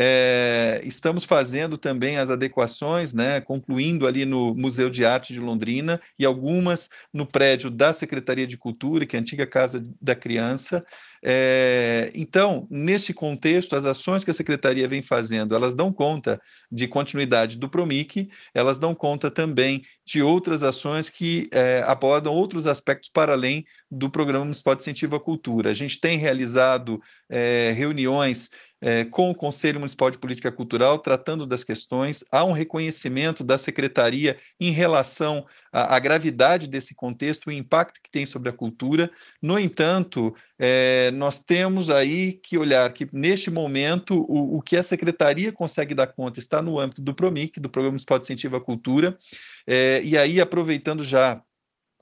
É, 0.00 0.80
estamos 0.84 1.24
fazendo 1.24 1.76
também 1.76 2.18
as 2.18 2.30
adequações, 2.30 3.12
né, 3.12 3.40
concluindo 3.40 4.06
ali 4.06 4.24
no 4.24 4.54
Museu 4.54 4.88
de 4.88 5.04
Arte 5.04 5.32
de 5.32 5.40
Londrina 5.40 6.00
e 6.16 6.24
algumas 6.24 6.88
no 7.12 7.26
prédio 7.26 7.68
da 7.68 7.92
Secretaria 7.92 8.46
de 8.46 8.56
Cultura, 8.56 9.04
que 9.04 9.16
é 9.16 9.18
a 9.18 9.22
antiga 9.22 9.44
Casa 9.44 9.84
da 10.00 10.14
Criança. 10.14 10.86
É, 11.20 12.12
então, 12.14 12.68
nesse 12.70 13.12
contexto, 13.12 13.74
as 13.74 13.84
ações 13.84 14.22
que 14.22 14.30
a 14.30 14.34
Secretaria 14.34 14.86
vem 14.86 15.02
fazendo, 15.02 15.52
elas 15.52 15.74
dão 15.74 15.92
conta 15.92 16.40
de 16.70 16.86
continuidade 16.86 17.56
do 17.56 17.68
PROMIC, 17.68 18.30
elas 18.54 18.78
dão 18.78 18.94
conta 18.94 19.32
também 19.32 19.82
de 20.06 20.22
outras 20.22 20.62
ações 20.62 21.08
que 21.08 21.48
é, 21.50 21.82
abordam 21.84 22.32
outros 22.32 22.68
aspectos 22.68 23.10
para 23.12 23.32
além 23.32 23.64
do 23.90 24.08
Programa 24.08 24.44
Municipal 24.44 24.76
de 24.76 24.82
Incentivo 24.82 25.16
à 25.16 25.20
Cultura. 25.20 25.70
A 25.70 25.74
gente 25.74 26.00
tem 26.00 26.18
realizado 26.18 27.00
é, 27.28 27.72
reuniões 27.76 28.48
é, 28.80 29.04
com 29.04 29.30
o 29.30 29.34
Conselho 29.34 29.80
Municipal 29.80 30.10
de 30.10 30.18
Política 30.18 30.52
Cultural, 30.52 30.98
tratando 30.98 31.46
das 31.46 31.64
questões. 31.64 32.24
Há 32.30 32.44
um 32.44 32.52
reconhecimento 32.52 33.42
da 33.42 33.58
Secretaria 33.58 34.36
em 34.60 34.70
relação 34.70 35.44
à, 35.72 35.96
à 35.96 35.98
gravidade 35.98 36.66
desse 36.66 36.94
contexto, 36.94 37.48
o 37.48 37.52
impacto 37.52 38.00
que 38.02 38.10
tem 38.10 38.24
sobre 38.24 38.48
a 38.48 38.52
cultura. 38.52 39.10
No 39.42 39.58
entanto, 39.58 40.34
é, 40.58 41.10
nós 41.12 41.38
temos 41.38 41.90
aí 41.90 42.32
que 42.32 42.56
olhar 42.56 42.92
que, 42.92 43.08
neste 43.12 43.50
momento, 43.50 44.24
o, 44.28 44.58
o 44.58 44.62
que 44.62 44.76
a 44.76 44.82
Secretaria 44.82 45.52
consegue 45.52 45.94
dar 45.94 46.08
conta 46.08 46.38
está 46.38 46.62
no 46.62 46.78
âmbito 46.78 47.02
do 47.02 47.14
PROMIC, 47.14 47.60
do 47.60 47.68
Programa 47.68 47.92
Municipal 47.92 48.18
de 48.18 48.24
Incentivo 48.24 48.56
à 48.56 48.60
Cultura, 48.60 49.16
é, 49.66 50.00
e 50.02 50.16
aí, 50.16 50.40
aproveitando 50.40 51.04
já 51.04 51.42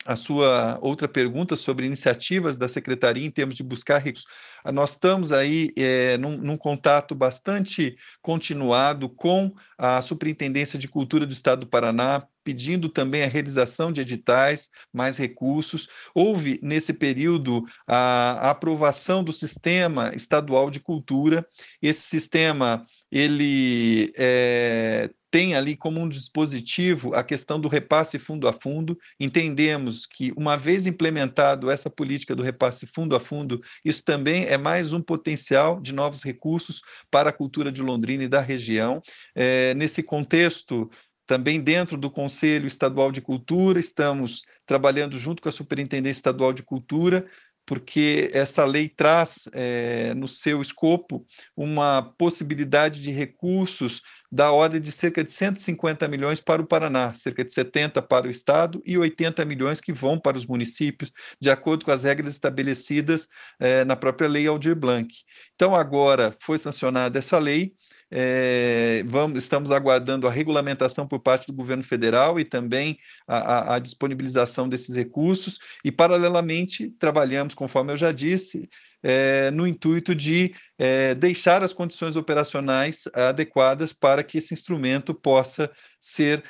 a 0.07 0.15
sua 0.15 0.79
outra 0.81 1.09
pergunta 1.09 1.57
sobre 1.57 1.87
iniciativas 1.87 2.57
da 2.57 2.69
secretaria 2.69 3.27
em 3.27 3.31
termos 3.31 3.57
de 3.57 3.63
buscar 3.63 3.99
recursos. 3.99 4.27
Ah, 4.65 4.73
nós 4.73 4.91
estamos 4.91 5.33
aí 5.33 5.73
é, 5.77 6.17
num, 6.17 6.37
num, 6.37 6.57
contato 6.57 7.15
bastante 7.15 7.97
continuado 8.23 9.09
com 9.09 9.53
a 9.77 10.01
Superintendência 10.01 10.79
de 10.79 10.89
Cultura 10.89 11.27
do 11.27 11.33
Estado 11.33 11.61
do 11.61 11.67
Paraná, 11.67 12.27
pedindo 12.43 12.89
também 12.89 13.25
a 13.25 13.29
realização 13.29 13.93
de 13.93 14.01
editais, 14.01 14.71
mais 14.93 15.19
recursos. 15.19 15.89
Houve, 16.15 16.61
nesse 16.63 16.93
período, 16.93 17.65
a, 17.87 18.49
a 18.49 18.51
aprovação 18.51 19.25
do 19.25 19.33
Sistema 19.33 20.13
Estadual 20.15 20.71
de 20.71 20.79
Cultura. 20.79 21.45
Esse 21.83 22.03
sistema, 22.03 22.85
ele 23.11 24.13
é, 24.17 25.11
tem 25.37 25.55
ali 25.55 25.77
como 25.77 26.01
um 26.01 26.09
dispositivo 26.09 27.15
a 27.15 27.23
questão 27.23 27.61
do 27.61 27.69
repasse 27.69 28.19
fundo 28.19 28.49
a 28.49 28.55
fundo. 28.55 28.99
Entendemos 29.21 30.07
que, 30.07 30.33
uma 30.35 30.57
vez 30.57 30.87
implementado 30.87 31.71
essa 31.71 31.91
política 31.91 32.35
do 32.35 32.43
repasse 32.43 32.87
fundo 32.87 33.15
a 33.15 33.21
fundo, 33.21 33.61
isso 33.85 34.03
também 34.03 34.47
é 34.47 34.57
mais 34.57 34.95
um 34.95 35.03
potencial 35.03 35.79
de 35.79 35.93
novos 35.93 36.23
recursos 36.23 36.81
para 37.11 37.29
a 37.29 37.33
cultura 37.35 37.71
de 37.71 37.83
Londrina 37.83 38.25
e 38.25 38.29
da 38.29 38.41
região. 38.41 39.03
É, 39.35 39.75
nesse 39.75 40.03
contexto, 40.03 40.89
também 41.27 41.61
dentro 41.61 41.99
do 41.99 42.11
Conselho 42.11 42.67
Estadual 42.67 43.13
de 43.13 43.21
Cultura, 43.21 43.79
estamos 43.79 44.43
trabalhando 44.65 45.19
junto 45.19 45.43
com 45.43 45.51
a 45.51 45.53
Superintendência 45.53 46.21
Estadual 46.21 46.55
de 46.55 46.63
Cultura 46.63 47.27
porque 47.67 48.31
essa 48.33 48.65
lei 48.65 48.89
traz 48.89 49.49
é, 49.53 50.15
no 50.15 50.29
seu 50.29 50.63
escopo 50.63 51.27
uma 51.57 52.15
possibilidade 52.17 53.01
de 53.01 53.11
recursos 53.11 54.01
da 54.31 54.53
ordem 54.53 54.81
de 54.81 54.93
cerca 54.93 55.23
de 55.25 55.33
150 55.33 56.07
milhões 56.09 56.41
para 56.41 56.63
o 56.63 56.67
Paraná, 56.67 57.13
cerca 57.15 57.45
de 57.45 57.53
70 57.53 58.01
para 58.03 58.29
o 58.29 58.31
Estado 58.31 58.81
e 58.87 58.97
80 58.97 59.45
milhões 59.45 59.81
que 59.81 59.93
vão 59.93 60.19
para 60.19 60.37
os 60.37 60.47
municípios, 60.47 61.11
de 61.41 61.51
acordo 61.51 61.85
com 61.85 61.91
as 61.91 62.05
regras 62.05 62.33
estabelecidas 62.33 63.29
é, 63.59 63.85
na 63.85 63.97
própria 63.97 64.29
Lei 64.29 64.47
Aldir 64.47 64.77
Blanc. 64.77 65.13
Então, 65.55 65.75
agora 65.75 66.35
foi 66.41 66.59
sancionada 66.59 67.19
essa 67.19 67.39
lei, 67.39 67.73
é, 68.11 69.03
vamos, 69.07 69.43
estamos 69.43 69.71
aguardando 69.71 70.29
a 70.29 70.31
regulamentação 70.31 71.07
por 71.07 71.19
parte 71.19 71.47
do 71.47 71.53
governo 71.53 71.83
federal 71.83 72.39
e 72.39 72.45
também 72.45 72.97
a, 73.27 73.39
a, 73.39 73.75
a, 73.75 73.79
disponibilização 73.79 74.69
desses 74.69 74.95
recursos, 74.95 75.59
e, 75.85 75.91
paralelamente, 75.91 76.91
trabalhamos, 76.99 77.55
conforme 77.55 77.93
eu 77.93 77.97
já 77.97 78.13
disse, 78.13 78.69
é, 79.03 79.51
no 79.51 79.67
intuito 79.67 80.15
de 80.15 80.55
é, 80.79 81.15
deixar 81.15 81.63
as 81.63 81.73
condições 81.73 82.17
operacionais 82.17 83.05
adequadas 83.13 83.93
para 83.93 84.23
que 84.23 84.39
esse 84.39 84.55
instrumento 84.55 85.15
possa 85.15 85.71
ser 86.01 86.43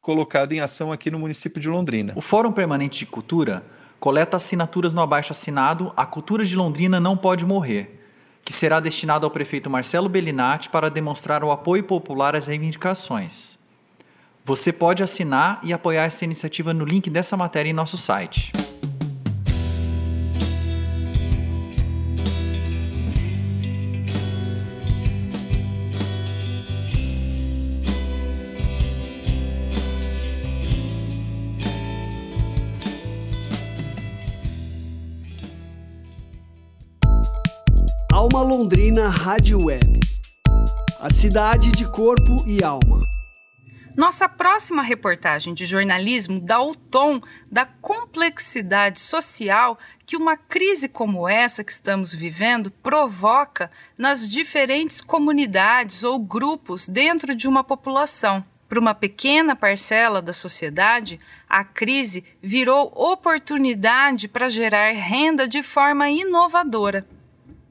colocado 0.00 0.52
em 0.52 0.60
ação 0.60 0.92
aqui 0.92 1.10
no 1.10 1.18
município 1.18 1.60
de 1.60 1.68
Londrina. 1.68 2.12
O 2.14 2.20
Fórum 2.20 2.52
Permanente 2.52 3.00
de 3.00 3.06
Cultura 3.06 3.64
coleta 3.98 4.36
assinaturas 4.36 4.94
no 4.94 5.00
abaixo 5.00 5.32
assinado 5.32 5.92
A 5.96 6.06
Cultura 6.06 6.44
de 6.44 6.54
Londrina 6.54 7.00
Não 7.00 7.16
Pode 7.16 7.44
Morrer 7.44 7.95
que 8.46 8.52
será 8.52 8.78
destinado 8.78 9.26
ao 9.26 9.30
prefeito 9.30 9.68
Marcelo 9.68 10.08
Bellinati 10.08 10.70
para 10.70 10.88
demonstrar 10.88 11.42
o 11.42 11.50
apoio 11.50 11.82
popular 11.82 12.36
às 12.36 12.46
reivindicações. 12.46 13.58
Você 14.44 14.72
pode 14.72 15.02
assinar 15.02 15.58
e 15.64 15.72
apoiar 15.72 16.04
essa 16.04 16.24
iniciativa 16.24 16.72
no 16.72 16.84
link 16.84 17.10
dessa 17.10 17.36
matéria 17.36 17.70
em 17.70 17.72
nosso 17.72 17.96
site. 17.96 18.52
Alma 38.26 38.42
Londrina 38.42 39.08
Rádio 39.08 39.66
Web. 39.66 40.00
A 41.00 41.08
cidade 41.12 41.70
de 41.70 41.88
corpo 41.88 42.42
e 42.44 42.60
alma. 42.60 43.00
Nossa 43.96 44.28
próxima 44.28 44.82
reportagem 44.82 45.54
de 45.54 45.64
jornalismo 45.64 46.40
dá 46.40 46.60
o 46.60 46.74
tom 46.74 47.20
da 47.48 47.64
complexidade 47.64 49.00
social 49.00 49.78
que 50.04 50.16
uma 50.16 50.36
crise 50.36 50.88
como 50.88 51.28
essa 51.28 51.62
que 51.62 51.70
estamos 51.70 52.12
vivendo 52.12 52.68
provoca 52.68 53.70
nas 53.96 54.28
diferentes 54.28 55.00
comunidades 55.00 56.02
ou 56.02 56.18
grupos 56.18 56.88
dentro 56.88 57.32
de 57.32 57.46
uma 57.46 57.62
população. 57.62 58.44
Para 58.68 58.80
uma 58.80 58.92
pequena 58.92 59.54
parcela 59.54 60.20
da 60.20 60.32
sociedade, 60.32 61.20
a 61.48 61.62
crise 61.62 62.24
virou 62.42 62.92
oportunidade 62.92 64.26
para 64.26 64.48
gerar 64.48 64.90
renda 64.94 65.46
de 65.46 65.62
forma 65.62 66.10
inovadora. 66.10 67.06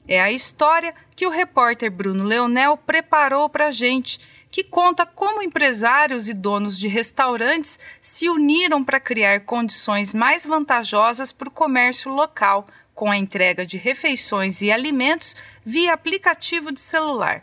É 0.08 0.20
a 0.20 0.30
história 0.30 0.94
que 1.16 1.26
o 1.26 1.30
repórter 1.30 1.90
Bruno 1.90 2.22
Leonel 2.22 2.76
preparou 2.76 3.48
para 3.48 3.66
a 3.66 3.70
gente, 3.72 4.20
que 4.50 4.62
conta 4.62 5.04
como 5.04 5.42
empresários 5.42 6.28
e 6.28 6.32
donos 6.32 6.78
de 6.78 6.86
restaurantes 6.86 7.78
se 8.00 8.28
uniram 8.28 8.84
para 8.84 9.00
criar 9.00 9.40
condições 9.40 10.14
mais 10.14 10.46
vantajosas 10.46 11.32
para 11.32 11.48
o 11.48 11.52
comércio 11.52 12.12
local, 12.12 12.64
com 12.94 13.10
a 13.10 13.16
entrega 13.16 13.66
de 13.66 13.76
refeições 13.76 14.62
e 14.62 14.70
alimentos 14.70 15.34
via 15.64 15.92
aplicativo 15.92 16.70
de 16.70 16.80
celular. 16.80 17.42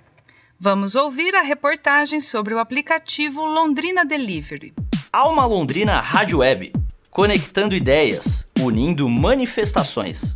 Vamos 0.58 0.96
ouvir 0.96 1.36
a 1.36 1.42
reportagem 1.42 2.22
sobre 2.22 2.54
o 2.54 2.60
aplicativo 2.60 3.46
Londrina 3.46 4.06
Delivery. 4.06 4.74
Alma 5.12 5.46
Londrina 5.46 6.00
Rádio 6.00 6.40
Web, 6.40 6.72
conectando 7.12 7.76
ideias, 7.76 8.48
unindo 8.60 9.08
manifestações. 9.10 10.36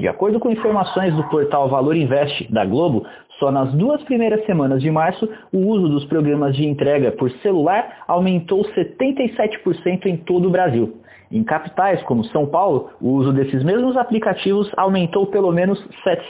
De 0.00 0.08
acordo 0.08 0.40
com 0.40 0.50
informações 0.50 1.14
do 1.14 1.22
portal 1.24 1.68
Valor 1.68 1.94
Invest 1.94 2.50
da 2.50 2.64
Globo, 2.64 3.04
só 3.38 3.52
nas 3.52 3.70
duas 3.74 4.02
primeiras 4.04 4.42
semanas 4.46 4.80
de 4.80 4.90
março, 4.90 5.28
o 5.52 5.58
uso 5.58 5.90
dos 5.90 6.06
programas 6.06 6.56
de 6.56 6.64
entrega 6.64 7.12
por 7.12 7.30
celular 7.42 7.98
aumentou 8.08 8.64
77% 8.64 10.06
em 10.06 10.16
todo 10.16 10.48
o 10.48 10.50
Brasil. 10.50 10.96
Em 11.30 11.44
capitais 11.44 12.02
como 12.04 12.24
São 12.24 12.46
Paulo, 12.46 12.88
o 12.98 13.10
uso 13.10 13.30
desses 13.34 13.62
mesmos 13.62 13.94
aplicativos 13.94 14.72
aumentou 14.74 15.26
pelo 15.26 15.52
menos 15.52 15.78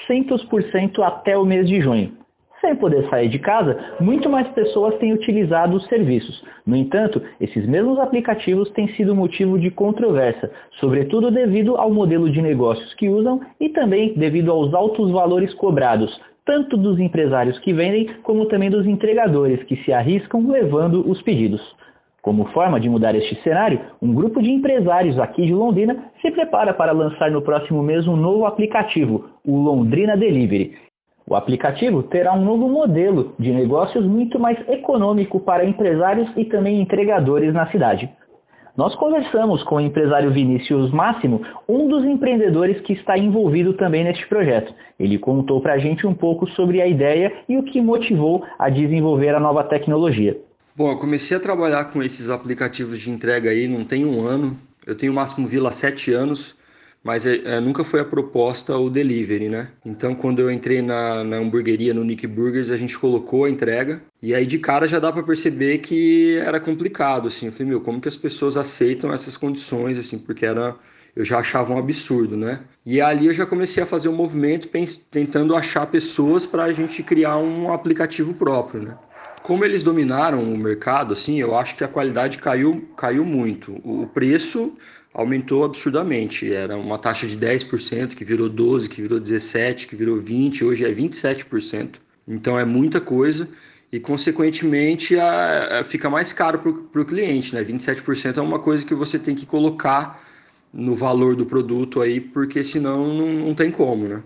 700% 0.09 1.01
até 1.05 1.39
o 1.39 1.45
mês 1.45 1.69
de 1.69 1.81
junho. 1.81 2.11
Sem 2.61 2.77
poder 2.77 3.09
sair 3.09 3.29
de 3.31 3.39
casa, 3.39 3.79
muito 4.01 4.29
mais 4.29 4.47
pessoas 4.49 4.95
têm 4.99 5.15
utilizado 5.15 5.77
os 5.77 5.87
serviços. 5.89 6.45
No 6.67 6.77
entanto, 6.77 7.23
esses 7.41 7.67
mesmos 7.67 7.99
aplicativos 7.99 8.71
têm 8.73 8.87
sido 8.95 9.15
motivo 9.15 9.59
de 9.59 9.71
controvérsia, 9.71 10.51
sobretudo 10.79 11.31
devido 11.31 11.77
ao 11.77 11.91
modelo 11.91 12.29
de 12.29 12.43
negócios 12.43 12.93
que 12.95 13.09
usam 13.09 13.41
e 13.59 13.71
também 13.71 14.13
devido 14.15 14.51
aos 14.53 14.75
altos 14.75 15.11
valores 15.11 15.55
cobrados, 15.55 16.11
tanto 16.45 16.77
dos 16.77 16.99
empresários 16.99 17.59
que 17.61 17.73
vendem 17.73 18.11
como 18.23 18.45
também 18.47 18.69
dos 18.69 18.87
entregadores 18.87 19.63
que 19.65 19.77
se 19.77 19.93
arriscam 19.93 20.47
levando 20.47 21.09
os 21.11 21.23
pedidos. 21.23 21.63
Como 22.21 22.45
forma 22.51 22.79
de 22.79 22.91
mudar 22.91 23.15
este 23.15 23.43
cenário, 23.43 23.81
um 24.03 24.13
grupo 24.13 24.43
de 24.43 24.51
empresários 24.51 25.19
aqui 25.19 25.47
de 25.47 25.55
Londrina 25.55 25.97
se 26.21 26.31
prepara 26.31 26.75
para 26.75 26.93
lançar 26.93 27.31
no 27.31 27.41
próximo 27.41 27.83
mês 27.83 28.07
um 28.07 28.17
novo 28.17 28.45
aplicativo, 28.45 29.31
o 29.43 29.57
Londrina 29.57 30.15
Delivery. 30.15 30.90
O 31.31 31.37
aplicativo 31.37 32.03
terá 32.03 32.33
um 32.35 32.45
novo 32.45 32.69
modelo 32.69 33.37
de 33.39 33.53
negócios 33.53 34.05
muito 34.05 34.37
mais 34.37 34.59
econômico 34.69 35.39
para 35.39 35.65
empresários 35.65 36.29
e 36.37 36.45
também 36.45 36.83
entregadores 36.83 37.55
na 37.55 37.71
cidade. 37.71 38.11
Nós 38.77 38.93
conversamos 38.97 39.63
com 39.63 39.77
o 39.77 39.81
empresário 39.81 40.33
Vinícius 40.33 40.91
Máximo, 40.91 41.41
um 41.69 41.87
dos 41.87 42.05
empreendedores 42.05 42.81
que 42.83 42.95
está 42.95 43.17
envolvido 43.17 43.75
também 43.75 44.03
neste 44.03 44.27
projeto. 44.29 44.75
Ele 44.99 45.21
contou 45.21 45.61
para 45.61 45.75
a 45.75 45.79
gente 45.79 46.05
um 46.05 46.15
pouco 46.15 46.49
sobre 46.51 46.83
a 46.83 46.89
ideia 46.89 47.33
e 47.49 47.57
o 47.57 47.63
que 47.63 47.81
motivou 47.81 48.45
a 48.59 48.69
desenvolver 48.69 49.33
a 49.33 49.39
nova 49.39 49.63
tecnologia. 49.63 50.37
Bom, 50.75 50.91
eu 50.91 50.99
comecei 50.99 51.37
a 51.37 51.41
trabalhar 51.41 51.93
com 51.93 52.03
esses 52.03 52.29
aplicativos 52.29 52.99
de 52.99 53.09
entrega 53.09 53.51
aí 53.51 53.69
não 53.69 53.85
tem 53.85 54.05
um 54.05 54.27
ano. 54.27 54.57
Eu 54.85 54.97
tenho 54.97 55.13
o 55.13 55.15
Máximo 55.15 55.47
Vila 55.47 55.69
há 55.69 55.73
sete 55.73 56.13
anos, 56.13 56.59
mas 57.03 57.25
é, 57.25 57.61
nunca 57.61 57.83
foi 57.83 58.01
a 58.01 58.05
proposta 58.05 58.77
o 58.77 58.91
delivery, 58.91 59.49
né? 59.49 59.69
Então, 59.85 60.15
quando 60.15 60.41
eu 60.41 60.51
entrei 60.51 60.83
na, 60.83 61.25
na 61.25 61.39
hamburgueria, 61.39 61.95
no 61.95 62.05
Nick 62.05 62.27
Burgers, 62.27 62.71
a 62.71 62.77
gente 62.77 62.99
colocou 62.99 63.47
a 63.47 63.51
entrega. 63.51 64.03
E 64.23 64.35
aí, 64.35 64.45
de 64.45 64.59
cara, 64.59 64.87
já 64.87 64.99
dá 64.99 65.11
para 65.11 65.23
perceber 65.23 65.79
que 65.79 66.37
era 66.45 66.61
complicado, 66.61 67.29
assim. 67.29 67.47
Eu 67.47 67.53
falei, 67.53 67.69
meu, 67.69 67.81
como 67.81 68.01
que 68.01 68.09
as 68.09 68.19
pessoas 68.19 68.57
aceitam 68.57 69.13
essas 69.13 69.37
condições, 69.37 69.99
assim? 69.99 70.19
Porque 70.19 70.45
era... 70.45 70.77
Eu 71.17 71.25
já 71.25 71.39
achava 71.39 71.73
um 71.73 71.79
absurdo, 71.79 72.37
né? 72.37 72.61
E 72.87 73.01
ali 73.01 73.27
eu 73.27 73.33
já 73.33 73.45
comecei 73.45 73.83
a 73.83 73.87
fazer 73.87 74.09
um 74.09 74.15
movimento 74.15 74.69
tentando 75.11 75.57
achar 75.57 75.85
pessoas 75.87 76.47
para 76.47 76.65
a 76.65 76.73
gente 76.73 77.03
criar 77.03 77.37
um 77.39 77.73
aplicativo 77.73 78.33
próprio, 78.33 78.83
né? 78.83 78.99
Como 79.43 79.65
eles 79.65 79.83
dominaram 79.83 80.41
o 80.43 80.57
mercado, 80.57 81.15
assim, 81.15 81.41
eu 81.41 81.57
acho 81.57 81.75
que 81.75 81.83
a 81.83 81.89
qualidade 81.89 82.39
caiu, 82.39 82.89
caiu 82.97 83.25
muito. 83.25 83.81
O 83.83 84.07
preço 84.07 84.77
aumentou 85.13 85.65
absurdamente. 85.65 86.53
Era 86.53 86.77
uma 86.77 86.99
taxa 86.99 87.27
de 87.27 87.37
10%, 87.37 88.15
que 88.15 88.25
virou 88.25 88.49
12%, 88.49 88.89
que 88.89 89.03
virou 89.03 89.21
17%, 89.21 89.87
que 89.87 89.97
virou 89.97 90.19
20%, 90.19 90.63
hoje 90.63 90.85
é 90.85 90.93
27%. 90.93 91.97
Então 92.27 92.59
é 92.59 92.65
muita 92.65 93.01
coisa 93.01 93.49
e, 93.93 93.99
consequentemente, 93.99 95.19
a, 95.19 95.81
a 95.81 95.85
fica 95.85 96.09
mais 96.09 96.33
caro 96.33 96.59
para 96.59 97.01
o 97.01 97.05
cliente. 97.05 97.55
Né? 97.55 97.65
27% 97.65 98.37
é 98.37 98.41
uma 98.41 98.59
coisa 98.59 98.87
que 98.87 98.95
você 98.95 99.19
tem 99.19 99.35
que 99.35 99.45
colocar 99.45 100.23
no 100.73 100.95
valor 100.95 101.35
do 101.35 101.45
produto 101.45 102.01
aí, 102.01 102.21
porque 102.21 102.63
senão 102.63 103.13
não, 103.13 103.33
não 103.47 103.55
tem 103.55 103.71
como, 103.73 104.07
né? 104.07 104.23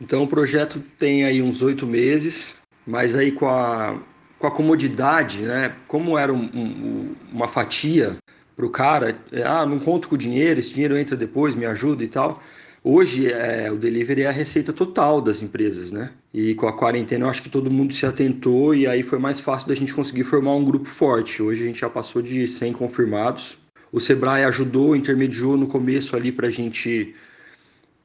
Então 0.00 0.22
o 0.22 0.26
projeto 0.26 0.82
tem 0.98 1.24
aí 1.24 1.42
uns 1.42 1.60
oito 1.60 1.86
meses, 1.86 2.56
mas 2.86 3.14
aí 3.14 3.32
com 3.32 3.46
a, 3.46 3.98
com 4.44 4.48
a 4.48 4.50
comodidade, 4.50 5.42
né? 5.42 5.74
Como 5.88 6.18
era 6.18 6.30
um, 6.30 6.44
um, 6.54 7.14
uma 7.32 7.48
fatia 7.48 8.16
para 8.54 8.66
o 8.66 8.68
cara, 8.68 9.18
é, 9.32 9.42
ah, 9.42 9.64
não 9.64 9.78
conto 9.78 10.06
com 10.06 10.14
o 10.14 10.18
dinheiro, 10.18 10.60
esse 10.60 10.74
dinheiro 10.74 10.96
entra 10.98 11.16
depois, 11.16 11.54
me 11.54 11.64
ajuda 11.64 12.04
e 12.04 12.08
tal. 12.08 12.42
Hoje 12.82 13.32
é, 13.32 13.72
o 13.72 13.78
delivery 13.78 14.22
é 14.22 14.26
a 14.26 14.30
receita 14.30 14.70
total 14.70 15.22
das 15.22 15.40
empresas, 15.40 15.90
né? 15.92 16.10
E 16.32 16.54
com 16.54 16.68
a 16.68 16.76
quarentena 16.76 17.24
eu 17.24 17.30
acho 17.30 17.42
que 17.42 17.48
todo 17.48 17.70
mundo 17.70 17.94
se 17.94 18.04
atentou 18.04 18.74
e 18.74 18.86
aí 18.86 19.02
foi 19.02 19.18
mais 19.18 19.40
fácil 19.40 19.70
da 19.70 19.74
gente 19.74 19.94
conseguir 19.94 20.24
formar 20.24 20.54
um 20.54 20.64
grupo 20.64 20.90
forte. 20.90 21.42
Hoje 21.42 21.62
a 21.62 21.66
gente 21.66 21.80
já 21.80 21.88
passou 21.88 22.20
de 22.20 22.46
100 22.46 22.74
confirmados. 22.74 23.58
O 23.90 23.98
Sebrae 23.98 24.44
ajudou, 24.44 24.94
intermediou 24.94 25.56
no 25.56 25.66
começo 25.66 26.14
ali 26.14 26.30
para 26.30 26.48
a 26.48 26.50
gente 26.50 27.14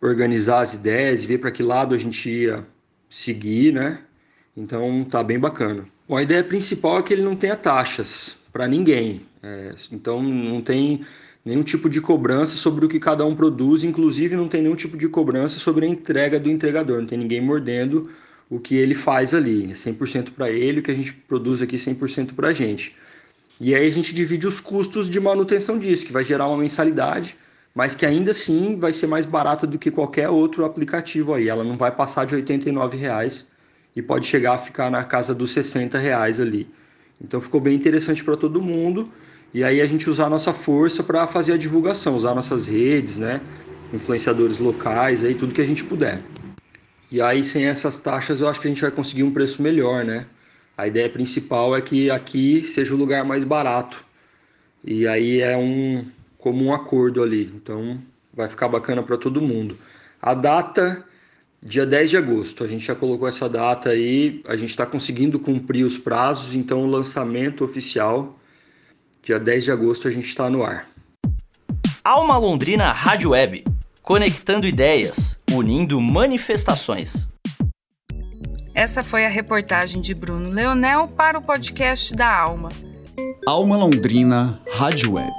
organizar 0.02 0.62
as 0.62 0.74
ideias, 0.74 1.26
ver 1.26 1.40
para 1.40 1.52
que 1.52 1.62
lado 1.62 1.94
a 1.94 1.98
gente 1.98 2.30
ia 2.30 2.66
seguir, 3.10 3.74
né? 3.74 4.00
Então 4.56 5.04
tá 5.04 5.22
bem 5.22 5.38
bacana. 5.38 5.86
Bom, 6.10 6.18
a 6.18 6.24
ideia 6.24 6.44
principal 6.44 6.98
é 6.98 7.04
que 7.04 7.14
ele 7.14 7.22
não 7.22 7.36
tenha 7.36 7.56
taxas 7.56 8.36
para 8.52 8.68
ninguém. 8.68 9.22
É, 9.44 9.76
então 9.92 10.24
não 10.24 10.60
tem 10.60 11.06
nenhum 11.46 11.62
tipo 11.62 11.88
de 11.88 12.02
cobrança 12.02 12.58
sobre 12.58 12.84
o 12.84 12.90
que 12.90 13.00
cada 13.00 13.24
um 13.24 13.36
produz, 13.36 13.84
inclusive 13.84 14.36
não 14.36 14.48
tem 14.48 14.64
nenhum 14.64 14.76
tipo 14.76 14.98
de 14.98 15.08
cobrança 15.08 15.60
sobre 15.60 15.86
a 15.86 15.88
entrega 15.88 16.40
do 16.40 16.50
entregador, 16.50 17.00
não 17.00 17.06
tem 17.06 17.20
ninguém 17.20 17.42
mordendo 17.42 18.10
o 18.50 18.60
que 18.60 18.74
ele 18.74 18.96
faz 18.96 19.36
ali. 19.36 19.72
É 19.72 19.76
100% 19.76 20.32
para 20.32 20.50
ele, 20.50 20.80
o 20.80 20.84
que 20.84 20.90
a 20.90 20.96
gente 20.96 21.14
produz 21.14 21.62
aqui 21.62 21.76
100% 21.76 22.34
para 22.34 22.48
a 22.48 22.54
gente. 22.54 22.96
E 23.62 23.76
aí 23.76 23.88
a 23.88 23.92
gente 23.92 24.12
divide 24.12 24.48
os 24.48 24.60
custos 24.60 25.08
de 25.08 25.20
manutenção 25.20 25.78
disso, 25.78 26.08
que 26.08 26.12
vai 26.12 26.24
gerar 26.24 26.48
uma 26.48 26.58
mensalidade 26.58 27.38
mas 27.76 27.94
que 27.94 28.04
ainda 28.04 28.32
assim 28.32 28.78
vai 28.80 28.92
ser 28.92 29.06
mais 29.06 29.28
barata 29.28 29.68
do 29.68 29.78
que 29.78 29.92
qualquer 29.92 30.28
outro 30.28 30.66
aplicativo 30.66 31.36
aí. 31.36 31.48
Ela 31.48 31.64
não 31.64 31.78
vai 31.78 31.96
passar 31.96 32.26
de 32.26 32.36
R$ 32.36 32.44
reais 32.98 33.46
e 34.00 34.02
pode 34.02 34.26
chegar 34.26 34.54
a 34.54 34.58
ficar 34.58 34.90
na 34.90 35.04
casa 35.04 35.36
dos 35.36 35.52
60 35.52 35.98
reais 35.98 36.40
ali. 36.40 36.66
Então 37.22 37.42
ficou 37.42 37.60
bem 37.60 37.76
interessante 37.76 38.24
para 38.24 38.38
todo 38.38 38.62
mundo. 38.62 39.12
E 39.54 39.62
aí 39.62 39.82
a 39.82 39.86
gente 39.86 40.10
usar 40.10 40.28
a 40.28 40.30
nossa 40.30 40.54
força 40.54 41.04
para 41.04 41.28
fazer 41.28 41.52
a 41.52 41.58
divulgação, 41.58 42.16
usar 42.16 42.34
nossas 42.34 42.66
redes, 42.66 43.18
né? 43.18 43.42
Influenciadores 43.94 44.58
locais, 44.58 45.22
aí 45.22 45.36
tudo 45.36 45.54
que 45.54 45.60
a 45.60 45.66
gente 45.66 45.84
puder. 45.84 46.22
E 47.12 47.22
aí 47.22 47.44
sem 47.44 47.66
essas 47.66 48.00
taxas 48.00 48.40
eu 48.40 48.48
acho 48.48 48.62
que 48.62 48.68
a 48.68 48.72
gente 48.72 48.82
vai 48.82 48.92
conseguir 48.92 49.24
um 49.24 49.32
preço 49.32 49.62
melhor, 49.62 50.06
né? 50.06 50.26
A 50.78 50.88
ideia 50.88 51.10
principal 51.10 51.76
é 51.76 51.82
que 51.82 52.10
aqui 52.10 52.64
seja 52.66 52.96
o 52.96 52.98
lugar 52.98 53.26
mais 53.26 53.44
barato. 53.44 54.06
E 54.82 55.06
aí 55.06 55.42
é 55.42 55.58
um, 55.58 56.06
como 56.38 56.64
um 56.64 56.74
acordo 56.74 57.22
ali. 57.22 57.52
Então 57.54 58.00
vai 58.34 58.48
ficar 58.48 58.70
bacana 58.70 59.04
para 59.04 59.18
todo 59.18 59.42
mundo. 59.42 59.78
A 60.22 60.34
data, 60.34 61.04
dia 61.62 61.86
10 61.86 62.10
de 62.10 62.18
agosto. 62.18 62.64
A 62.64 62.68
gente 62.68 62.86
já 62.86 62.96
colocou 62.96 63.28
essa 63.28 63.50
data 63.50 63.90
aí, 63.90 64.42
a 64.48 64.56
gente 64.56 64.70
está 64.70 64.86
conseguindo 64.86 65.40
cumprir 65.40 65.84
os 65.84 65.98
prazos, 65.98 66.56
então 66.56 66.84
o 66.84 66.88
lançamento 66.88 67.64
oficial, 67.64 68.38
dia 69.22 69.40
10 69.40 69.66
de 69.66 69.72
agosto, 69.72 70.08
a 70.08 70.12
gente 70.12 70.28
está 70.28 70.50
no 70.50 70.64
ar. 70.64 70.88
Alma 72.04 72.38
Londrina 72.38 72.92
Rádio 72.92 73.32
Web, 73.32 73.66
conectando 74.02 74.66
ideias, 74.66 75.38
unindo 75.52 76.00
manifestações. 76.00 77.28
Essa 78.74 79.04
foi 79.04 79.26
a 79.26 79.30
reportagem 79.30 80.02
de 80.02 80.14
Bruno 80.14 80.50
Leonel 80.50 81.08
para 81.08 81.38
o 81.38 81.42
podcast 81.42 82.16
da 82.16 82.34
Alma. 82.34 82.70
Alma 83.46 83.76
Londrina 83.76 84.62
Rádio 84.72 85.14
Web. 85.14 85.34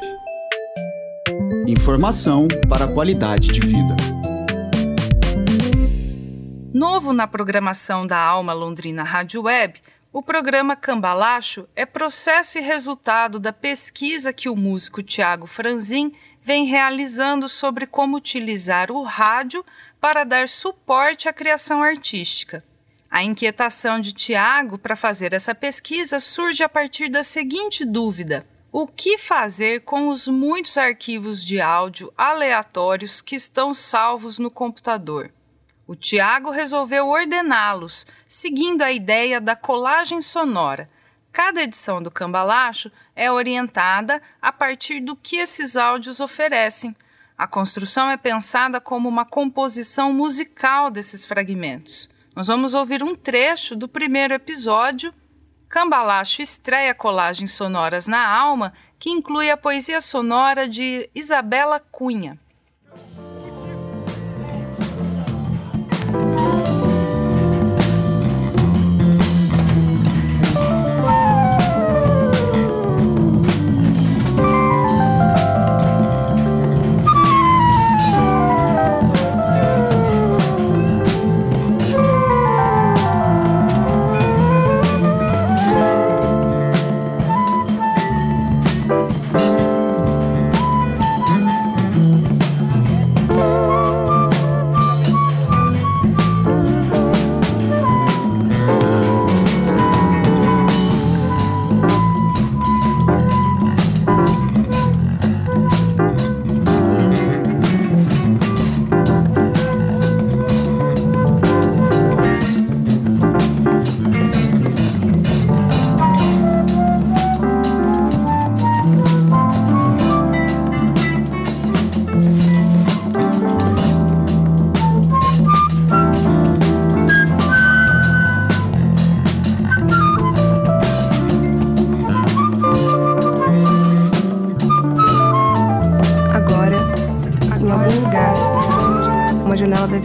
Informação 1.66 2.46
para 2.68 2.84
a 2.84 2.88
qualidade 2.88 3.48
de 3.48 3.60
vida. 3.60 4.09
Novo 6.72 7.12
na 7.12 7.26
programação 7.26 8.06
da 8.06 8.16
Alma 8.16 8.52
Londrina 8.52 9.02
Rádio 9.02 9.42
Web, 9.42 9.82
o 10.12 10.22
programa 10.22 10.76
Cambalacho 10.76 11.68
é 11.74 11.84
processo 11.84 12.58
e 12.58 12.60
resultado 12.60 13.40
da 13.40 13.52
pesquisa 13.52 14.32
que 14.32 14.48
o 14.48 14.54
músico 14.54 15.02
Tiago 15.02 15.48
Franzin 15.48 16.12
vem 16.40 16.66
realizando 16.66 17.48
sobre 17.48 17.88
como 17.88 18.16
utilizar 18.16 18.92
o 18.92 19.02
rádio 19.02 19.64
para 20.00 20.22
dar 20.22 20.48
suporte 20.48 21.28
à 21.28 21.32
criação 21.32 21.82
artística. 21.82 22.62
A 23.10 23.20
inquietação 23.20 23.98
de 23.98 24.12
Tiago 24.12 24.78
para 24.78 24.94
fazer 24.94 25.32
essa 25.32 25.52
pesquisa 25.52 26.20
surge 26.20 26.62
a 26.62 26.68
partir 26.68 27.08
da 27.08 27.24
seguinte 27.24 27.84
dúvida: 27.84 28.44
o 28.70 28.86
que 28.86 29.18
fazer 29.18 29.80
com 29.80 30.08
os 30.08 30.28
muitos 30.28 30.78
arquivos 30.78 31.44
de 31.44 31.60
áudio 31.60 32.12
aleatórios 32.16 33.20
que 33.20 33.34
estão 33.34 33.74
salvos 33.74 34.38
no 34.38 34.52
computador? 34.52 35.32
O 35.90 35.96
Tiago 35.96 36.52
resolveu 36.52 37.08
ordená-los, 37.08 38.06
seguindo 38.28 38.82
a 38.82 38.92
ideia 38.92 39.40
da 39.40 39.56
colagem 39.56 40.22
sonora, 40.22 40.88
Cada 41.32 41.62
edição 41.62 42.02
do 42.02 42.10
Cambalacho 42.10 42.90
é 43.14 43.30
orientada 43.30 44.20
a 44.42 44.52
partir 44.52 45.00
do 45.00 45.14
que 45.14 45.36
esses 45.36 45.76
áudios 45.76 46.20
oferecem. 46.20 46.94
A 47.38 47.46
construção 47.46 48.10
é 48.10 48.16
pensada 48.16 48.80
como 48.80 49.08
uma 49.08 49.24
composição 49.24 50.12
musical 50.12 50.90
desses 50.90 51.24
fragmentos. 51.24 52.10
Nós 52.34 52.48
vamos 52.48 52.74
ouvir 52.74 53.02
um 53.02 53.14
trecho 53.14 53.76
do 53.76 53.88
primeiro 53.88 54.34
episódio. 54.34 55.14
Cambalacho 55.68 56.42
estreia 56.42 56.94
colagens 56.94 57.52
sonoras 57.52 58.08
na 58.08 58.28
alma, 58.28 58.72
que 58.98 59.10
inclui 59.10 59.50
a 59.50 59.56
poesia 59.56 60.00
sonora 60.00 60.68
de 60.68 61.08
Isabela 61.14 61.78
Cunha. 61.78 62.38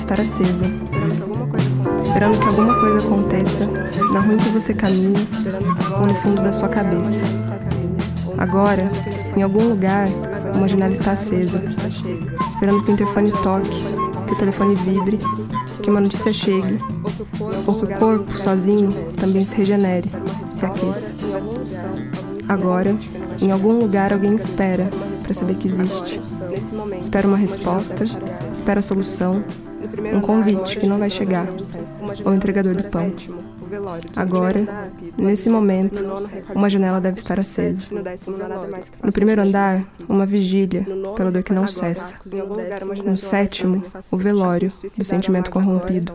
Estar 0.06 0.22
acesa, 0.22 0.66
esperando 2.00 2.38
que 2.40 2.46
alguma 2.46 2.80
coisa 2.80 3.00
aconteça 3.00 3.66
na 4.14 4.20
rua 4.20 4.36
em 4.36 4.38
que 4.38 4.50
você 4.50 4.72
caminha 4.72 5.20
ou 6.00 6.06
no 6.06 6.14
fundo 6.16 6.44
da 6.44 6.54
sua 6.54 6.70
cabeça. 6.70 7.24
Agora, 8.38 8.84
em 9.36 9.42
algum 9.42 9.68
lugar, 9.68 10.08
uma 10.56 10.70
janela 10.70 10.92
está 10.92 11.14
acesa, 11.14 11.64
esperando 12.48 12.84
que 12.84 12.92
o 12.92 12.94
interfone 12.94 13.32
toque, 13.32 13.84
que 14.28 14.34
o 14.34 14.38
telefone 14.38 14.76
vibre, 14.76 15.18
que 15.82 15.90
uma 15.90 16.02
notícia 16.02 16.32
chegue, 16.32 16.80
ou 17.66 17.74
que 17.74 17.86
o 17.86 17.98
corpo, 17.98 18.38
sozinho, 18.38 18.92
também 19.18 19.44
se 19.44 19.56
regenere, 19.56 20.12
se 20.46 20.66
aqueça. 20.68 21.14
Agora, 22.48 22.96
em 23.42 23.50
algum 23.50 23.80
lugar, 23.80 24.14
alguém 24.14 24.36
espera 24.36 24.88
para 25.24 25.34
saber 25.34 25.56
que 25.56 25.68
existe. 25.68 26.22
Espera 27.00 27.28
uma 27.28 27.38
resposta, 27.38 28.06
espera 28.52 28.80
a 28.80 28.84
solução, 28.84 29.44
um 30.14 30.22
convite 30.22 30.80
que 30.80 30.88
não 30.88 30.98
vai 30.98 31.10
chegar, 31.10 31.48
ou 32.24 32.34
entregador 32.34 32.76
do 32.76 32.84
pão. 32.90 33.14
Agora, 34.16 34.92
nesse 35.18 35.50
momento, 35.50 36.04
uma 36.54 36.70
janela 36.70 37.02
deve 37.02 37.18
estar 37.18 37.40
acesa. 37.40 37.84
No 39.04 39.12
primeiro 39.12 39.42
andar, 39.42 39.86
uma 40.08 40.26
vigília, 40.26 40.86
pela 41.16 41.32
dor 41.32 41.44
que 41.44 41.54
não 41.54 41.68
cessa. 41.68 42.16
No 43.04 43.18
sétimo, 43.18 43.84
o 44.12 44.18
velório 44.18 44.70
do 44.98 45.04
sentimento 45.04 45.52
corrompido. 45.52 46.14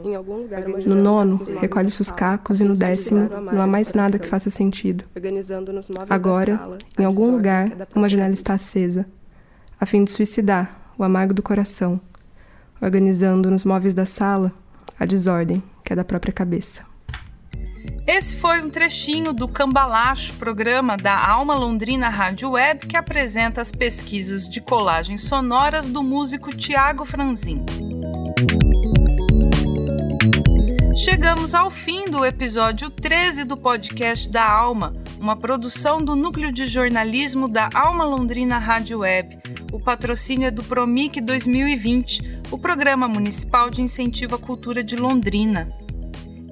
No 0.87 0.95
nono, 0.95 1.41
recolhe-se 1.61 2.01
os 2.01 2.11
cacos 2.11 2.61
e 2.61 2.65
no 2.65 2.75
décimo, 2.75 3.29
não 3.53 3.61
há 3.61 3.67
mais 3.67 3.93
nada 3.95 4.19
que 4.19 4.29
faça 4.29 4.51
sentido. 4.51 5.05
Agora, 6.09 6.61
em 6.99 7.05
algum 7.05 7.31
lugar, 7.31 7.71
uma 7.95 8.09
janela 8.09 8.33
está 8.33 8.55
acesa, 8.55 9.07
a 9.79 9.87
fim 9.87 10.05
de 10.05 10.13
suicidar 10.13 10.93
o 10.97 11.05
amargo 11.05 11.33
do 11.33 11.43
coração 11.43 12.01
organizando 12.81 13.51
nos 13.51 13.65
móveis 13.65 13.95
da 13.95 14.07
sala 14.07 14.53
a 14.99 15.05
desordem 15.05 15.63
que 15.85 15.93
é 15.93 15.97
da 15.97 16.05
própria 16.05 16.33
cabeça. 16.33 16.85
Esse 18.07 18.37
foi 18.37 18.61
um 18.61 18.69
trechinho 18.71 19.33
do 19.33 19.47
Cambalacho, 19.47 20.35
programa 20.35 20.97
da 20.97 21.17
Alma 21.17 21.55
Londrina 21.55 22.09
Rádio 22.09 22.51
Web 22.51 22.87
que 22.87 22.97
apresenta 22.97 23.61
as 23.61 23.71
pesquisas 23.71 24.49
de 24.49 24.61
colagens 24.61 25.23
sonoras 25.23 25.89
do 25.89 26.03
músico 26.03 26.55
Tiago 26.55 27.05
Franzin. 27.05 27.65
Chegamos 30.97 31.55
ao 31.55 31.71
fim 31.71 32.11
do 32.11 32.27
episódio 32.27 32.91
13 32.91 33.45
do 33.45 33.57
podcast 33.57 34.29
da 34.29 34.47
Alma, 34.47 34.93
uma 35.19 35.35
produção 35.35 36.05
do 36.05 36.15
Núcleo 36.15 36.53
de 36.53 36.67
Jornalismo 36.67 37.49
da 37.49 37.71
Alma 37.73 38.05
Londrina 38.05 38.59
Rádio 38.59 38.99
Web. 38.99 39.39
O 39.73 39.81
patrocínio 39.81 40.49
é 40.49 40.51
do 40.51 40.63
Promic 40.63 41.21
2020, 41.21 42.40
o 42.51 42.59
Programa 42.59 43.07
Municipal 43.07 43.71
de 43.71 43.81
Incentivo 43.81 44.35
à 44.35 44.39
Cultura 44.39 44.83
de 44.83 44.97
Londrina. 44.97 45.73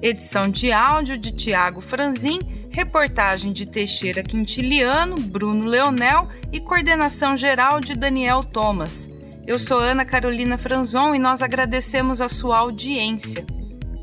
Edição 0.01 0.47
de 0.47 0.71
áudio 0.71 1.17
de 1.17 1.31
Tiago 1.31 1.81
Franzin, 1.81 2.39
reportagem 2.71 3.51
de 3.51 3.65
Teixeira 3.65 4.23
Quintiliano, 4.23 5.17
Bruno 5.17 5.65
Leonel 5.65 6.29
e 6.53 6.59
coordenação 6.61 7.35
geral 7.35 7.81
de 7.81 7.95
Daniel 7.95 8.45
Thomas. 8.45 9.09
Eu 9.45 9.59
sou 9.59 9.79
Ana 9.79 10.05
Carolina 10.05 10.57
Franzon 10.57 11.13
e 11.15 11.19
nós 11.19 11.41
agradecemos 11.41 12.21
a 12.21 12.29
sua 12.29 12.59
audiência. 12.59 13.45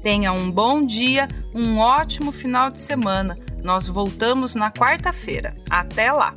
Tenha 0.02 0.32
um 0.32 0.50
bom 0.50 0.84
dia, 0.84 1.28
um 1.54 1.78
ótimo 1.78 2.30
final 2.30 2.70
de 2.70 2.78
semana. 2.78 3.36
Nós 3.62 3.88
voltamos 3.88 4.54
na 4.54 4.70
quarta-feira. 4.70 5.54
Até 5.70 6.12
lá! 6.12 6.34